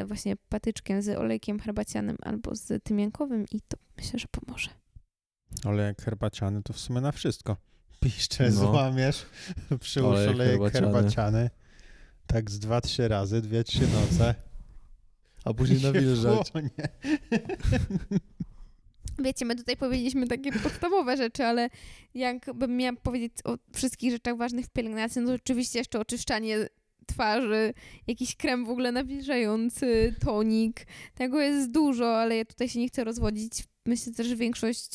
[0.01, 4.69] y, właśnie patyczkiem z olejkiem herbacianym albo z tymiankowym i to myślę, że pomoże.
[5.65, 7.57] Ale jak herbaciany, to w sumie na wszystko.
[7.99, 8.51] Piszcze, No.
[8.51, 9.25] złamiesz,
[9.79, 10.91] przyłóż Olejek olejek herbaciany.
[10.93, 11.49] herbaciany.
[12.27, 14.35] Tak z dwa, trzy razy, dwie, trzy noce.
[15.45, 16.51] A później nawilżać.
[19.23, 21.69] Wiecie, my tutaj powiedzieliśmy takie podstawowe rzeczy, ale
[22.13, 26.69] jakbym miała powiedzieć o wszystkich rzeczach ważnych w pielęgnacji, no to oczywiście jeszcze oczyszczanie
[27.05, 27.73] twarzy,
[28.07, 30.85] jakiś krem w ogóle nawilżający, tonik.
[31.15, 33.51] Tego jest dużo, ale ja tutaj się nie chcę rozwodzić.
[33.85, 34.89] Myślę też, że większość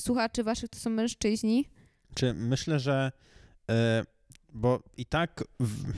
[0.00, 1.64] słuchaczy waszych to są mężczyźni.
[2.14, 3.12] Czy myślę, że.
[3.70, 4.04] e,
[4.52, 5.92] bo i tak w,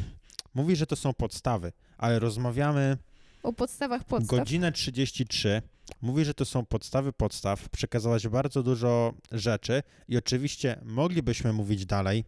[0.55, 2.97] mówi, że to są podstawy, ale rozmawiamy
[3.43, 4.39] O podstawach podstaw.
[4.39, 5.63] godzinę 33.
[6.03, 7.69] Mówi, że to są podstawy podstaw.
[7.69, 12.25] Przekazałaś bardzo dużo rzeczy i oczywiście moglibyśmy mówić dalej,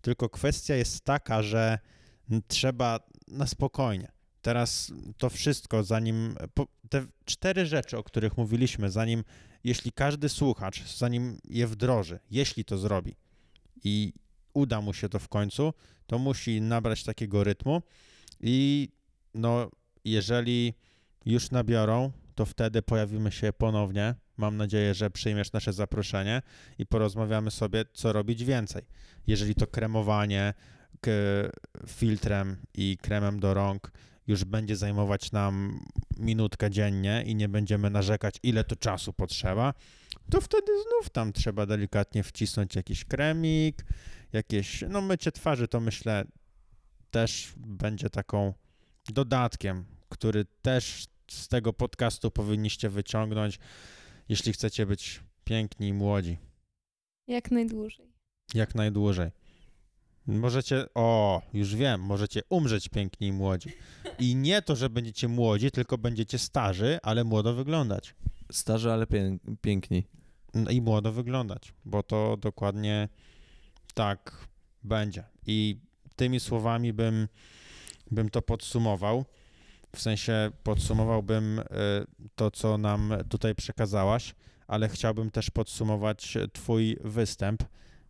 [0.00, 1.78] tylko kwestia jest taka, że
[2.48, 4.12] trzeba na spokojnie.
[4.42, 6.36] Teraz to wszystko, zanim
[6.88, 9.24] te cztery rzeczy, o których mówiliśmy, zanim,
[9.64, 13.16] jeśli każdy słuchacz, zanim je wdroży, jeśli to zrobi
[13.84, 14.12] i
[14.54, 15.72] uda mu się to w końcu,
[16.06, 17.82] to musi nabrać takiego rytmu
[18.40, 18.88] i
[19.34, 19.70] no,
[20.04, 20.74] jeżeli
[21.26, 24.14] już nabiorą, to wtedy pojawimy się ponownie.
[24.36, 26.42] Mam nadzieję, że przyjmiesz nasze zaproszenie
[26.78, 28.82] i porozmawiamy sobie, co robić więcej.
[29.26, 30.54] Jeżeli to kremowanie
[31.86, 33.92] filtrem i kremem do rąk
[34.26, 35.80] już będzie zajmować nam
[36.18, 39.74] minutkę dziennie i nie będziemy narzekać, ile to czasu potrzeba,
[40.30, 43.84] to wtedy znów tam trzeba delikatnie wcisnąć jakiś kremik,
[44.32, 46.24] jakieś, no mycie twarzy to myślę
[47.10, 48.54] też będzie taką
[49.08, 53.58] dodatkiem, który też z tego podcastu powinniście wyciągnąć,
[54.28, 56.38] jeśli chcecie być piękni i młodzi.
[57.26, 58.06] Jak najdłużej.
[58.54, 59.30] Jak najdłużej.
[60.26, 63.70] Możecie, o, już wiem, możecie umrzeć piękni i młodzi.
[64.18, 68.14] I nie to, że będziecie młodzi, tylko będziecie starzy, ale młodo wyglądać.
[68.52, 70.04] Starzy, ale pię piękni.
[70.54, 73.08] No I młodo wyglądać, bo to dokładnie
[73.94, 74.46] tak
[74.82, 75.24] będzie.
[75.46, 75.76] I
[76.16, 77.28] tymi słowami bym,
[78.10, 79.24] bym to podsumował.
[79.96, 81.64] W sensie podsumowałbym y,
[82.34, 84.34] to, co nam tutaj przekazałaś,
[84.66, 87.62] ale chciałbym też podsumować Twój występ,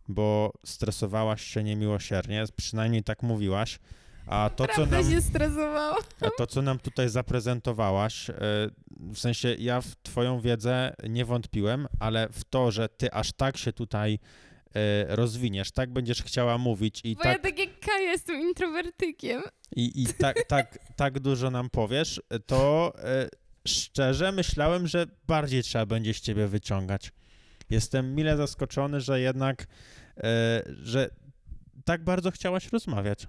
[0.07, 3.79] bo stresowałaś się niemiłosiernie, przynajmniej tak mówiłaś.
[4.27, 5.97] A to, co nam, się stresowała.
[6.21, 8.33] a to, co nam tutaj zaprezentowałaś, y,
[9.13, 13.57] w sensie ja w Twoją wiedzę nie wątpiłem, ale w to, że Ty aż tak
[13.57, 14.19] się tutaj
[14.75, 17.41] e, rozwiniesz, tak będziesz chciała mówić i Bo ja tak,
[17.81, 19.41] jak Kaja jestem introwertykiem.
[19.75, 23.29] i, i tak, tak, tak dużo nam powiesz, to e,
[23.67, 27.11] szczerze myślałem, że bardziej trzeba będzie z ciebie wyciągać.
[27.69, 29.67] Jestem mile zaskoczony, że jednak,
[30.17, 31.09] e, że
[31.85, 33.27] tak bardzo chciałaś rozmawiać.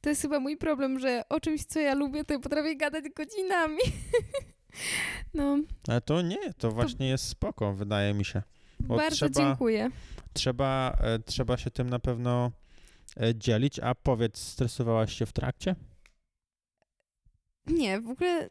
[0.00, 3.04] To jest chyba mój problem, że o czymś, co ja lubię, to ja potrafię gadać
[3.16, 3.78] godzinami.
[5.34, 8.42] No, Ale to nie, to właśnie jest spoko, wydaje mi się.
[8.80, 9.90] Bo bardzo trzeba- dziękuję.
[10.32, 12.52] Trzeba, e, trzeba się tym na pewno
[13.34, 15.76] dzielić, a powiedz, stresowałaś się w trakcie?
[17.66, 18.50] Nie, w ogóle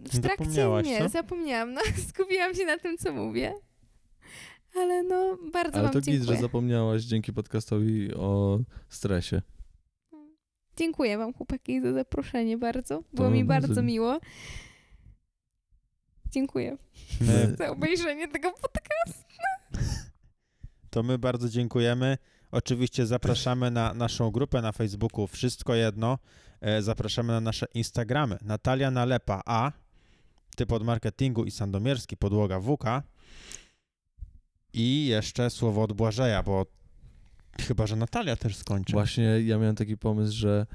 [0.00, 1.08] w trakcie nie, co?
[1.08, 1.72] zapomniałam.
[1.72, 3.54] No, skupiłam się na tym, co mówię.
[4.76, 6.36] Ale no, bardzo Ale wam to git, dziękuję.
[6.36, 8.58] że zapomniałaś dzięki podcastowi o
[8.88, 9.42] stresie.
[10.76, 13.02] Dziękuję wam, chłopaki, za zaproszenie bardzo.
[13.12, 14.20] Było To mi bardzo- bardzo miło.
[16.26, 16.76] Dziękuję
[17.20, 19.24] My, za obejrzenie tego podcastu.
[20.90, 22.18] to my bardzo dziękujemy.
[22.50, 26.18] Oczywiście zapraszamy na naszą grupę na Facebooku Wszystko Jedno.
[26.60, 28.38] E, Zapraszamy na nasze Instagramy.
[28.42, 29.72] Natalia Nalepa A,
[30.56, 32.84] typ od marketingu i Sandomierski, podłoga WK.
[34.72, 36.66] I jeszcze słowo od Błażeja, bo
[37.60, 38.92] chyba, że Natalia też skończy.
[38.92, 40.66] Właśnie ja miałem taki pomysł, że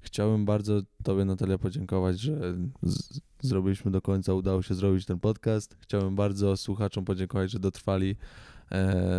[0.00, 5.76] chciałbym bardzo Tobie, Natalia, podziękować, że z- zrobiliśmy do końca, udało się zrobić ten podcast.
[5.80, 8.16] Chciałbym bardzo słuchaczom podziękować, że dotrwali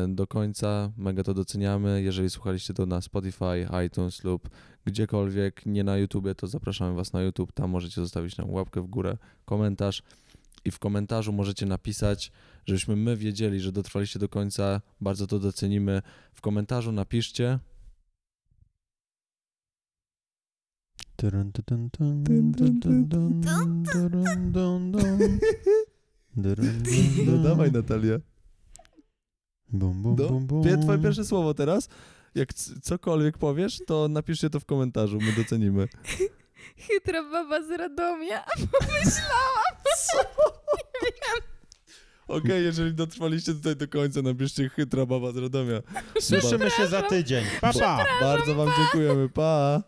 [0.07, 0.91] do końca.
[0.97, 2.01] Mega to doceniamy.
[2.01, 4.49] Jeżeli słuchaliście to na Spotify, iTunes lub
[4.85, 7.51] gdziekolwiek, nie na YouTubie, to zapraszamy Was na YouTube.
[7.51, 10.03] Tam możecie zostawić nam łapkę w górę, komentarz.
[10.65, 12.31] I w komentarzu możecie napisać,
[12.65, 14.81] żebyśmy my wiedzieli, że dotrwaliście do końca.
[15.01, 16.01] Bardzo to docenimy.
[16.33, 17.59] W komentarzu napiszcie,
[27.25, 28.19] No dawaj Natalia.
[29.69, 30.81] Bum, bum, No, bum, bum.
[30.81, 31.89] Twoje pierwsze słowo teraz.
[32.35, 35.87] Jak cokolwiek powiesz, to napiszcie to w komentarzu, my docenimy.
[36.87, 38.43] Chytra baba z Radomia.
[38.71, 39.75] Pomyślałam.
[42.27, 45.81] Okej, jeżeli dotrwaliście tutaj do końca, napiszcie chytra baba z Radomia.
[46.19, 47.45] Słyszymy się za tydzień.
[47.61, 48.05] Pa, pa.
[48.21, 49.83] Bardzo wam dziękujemy, pa!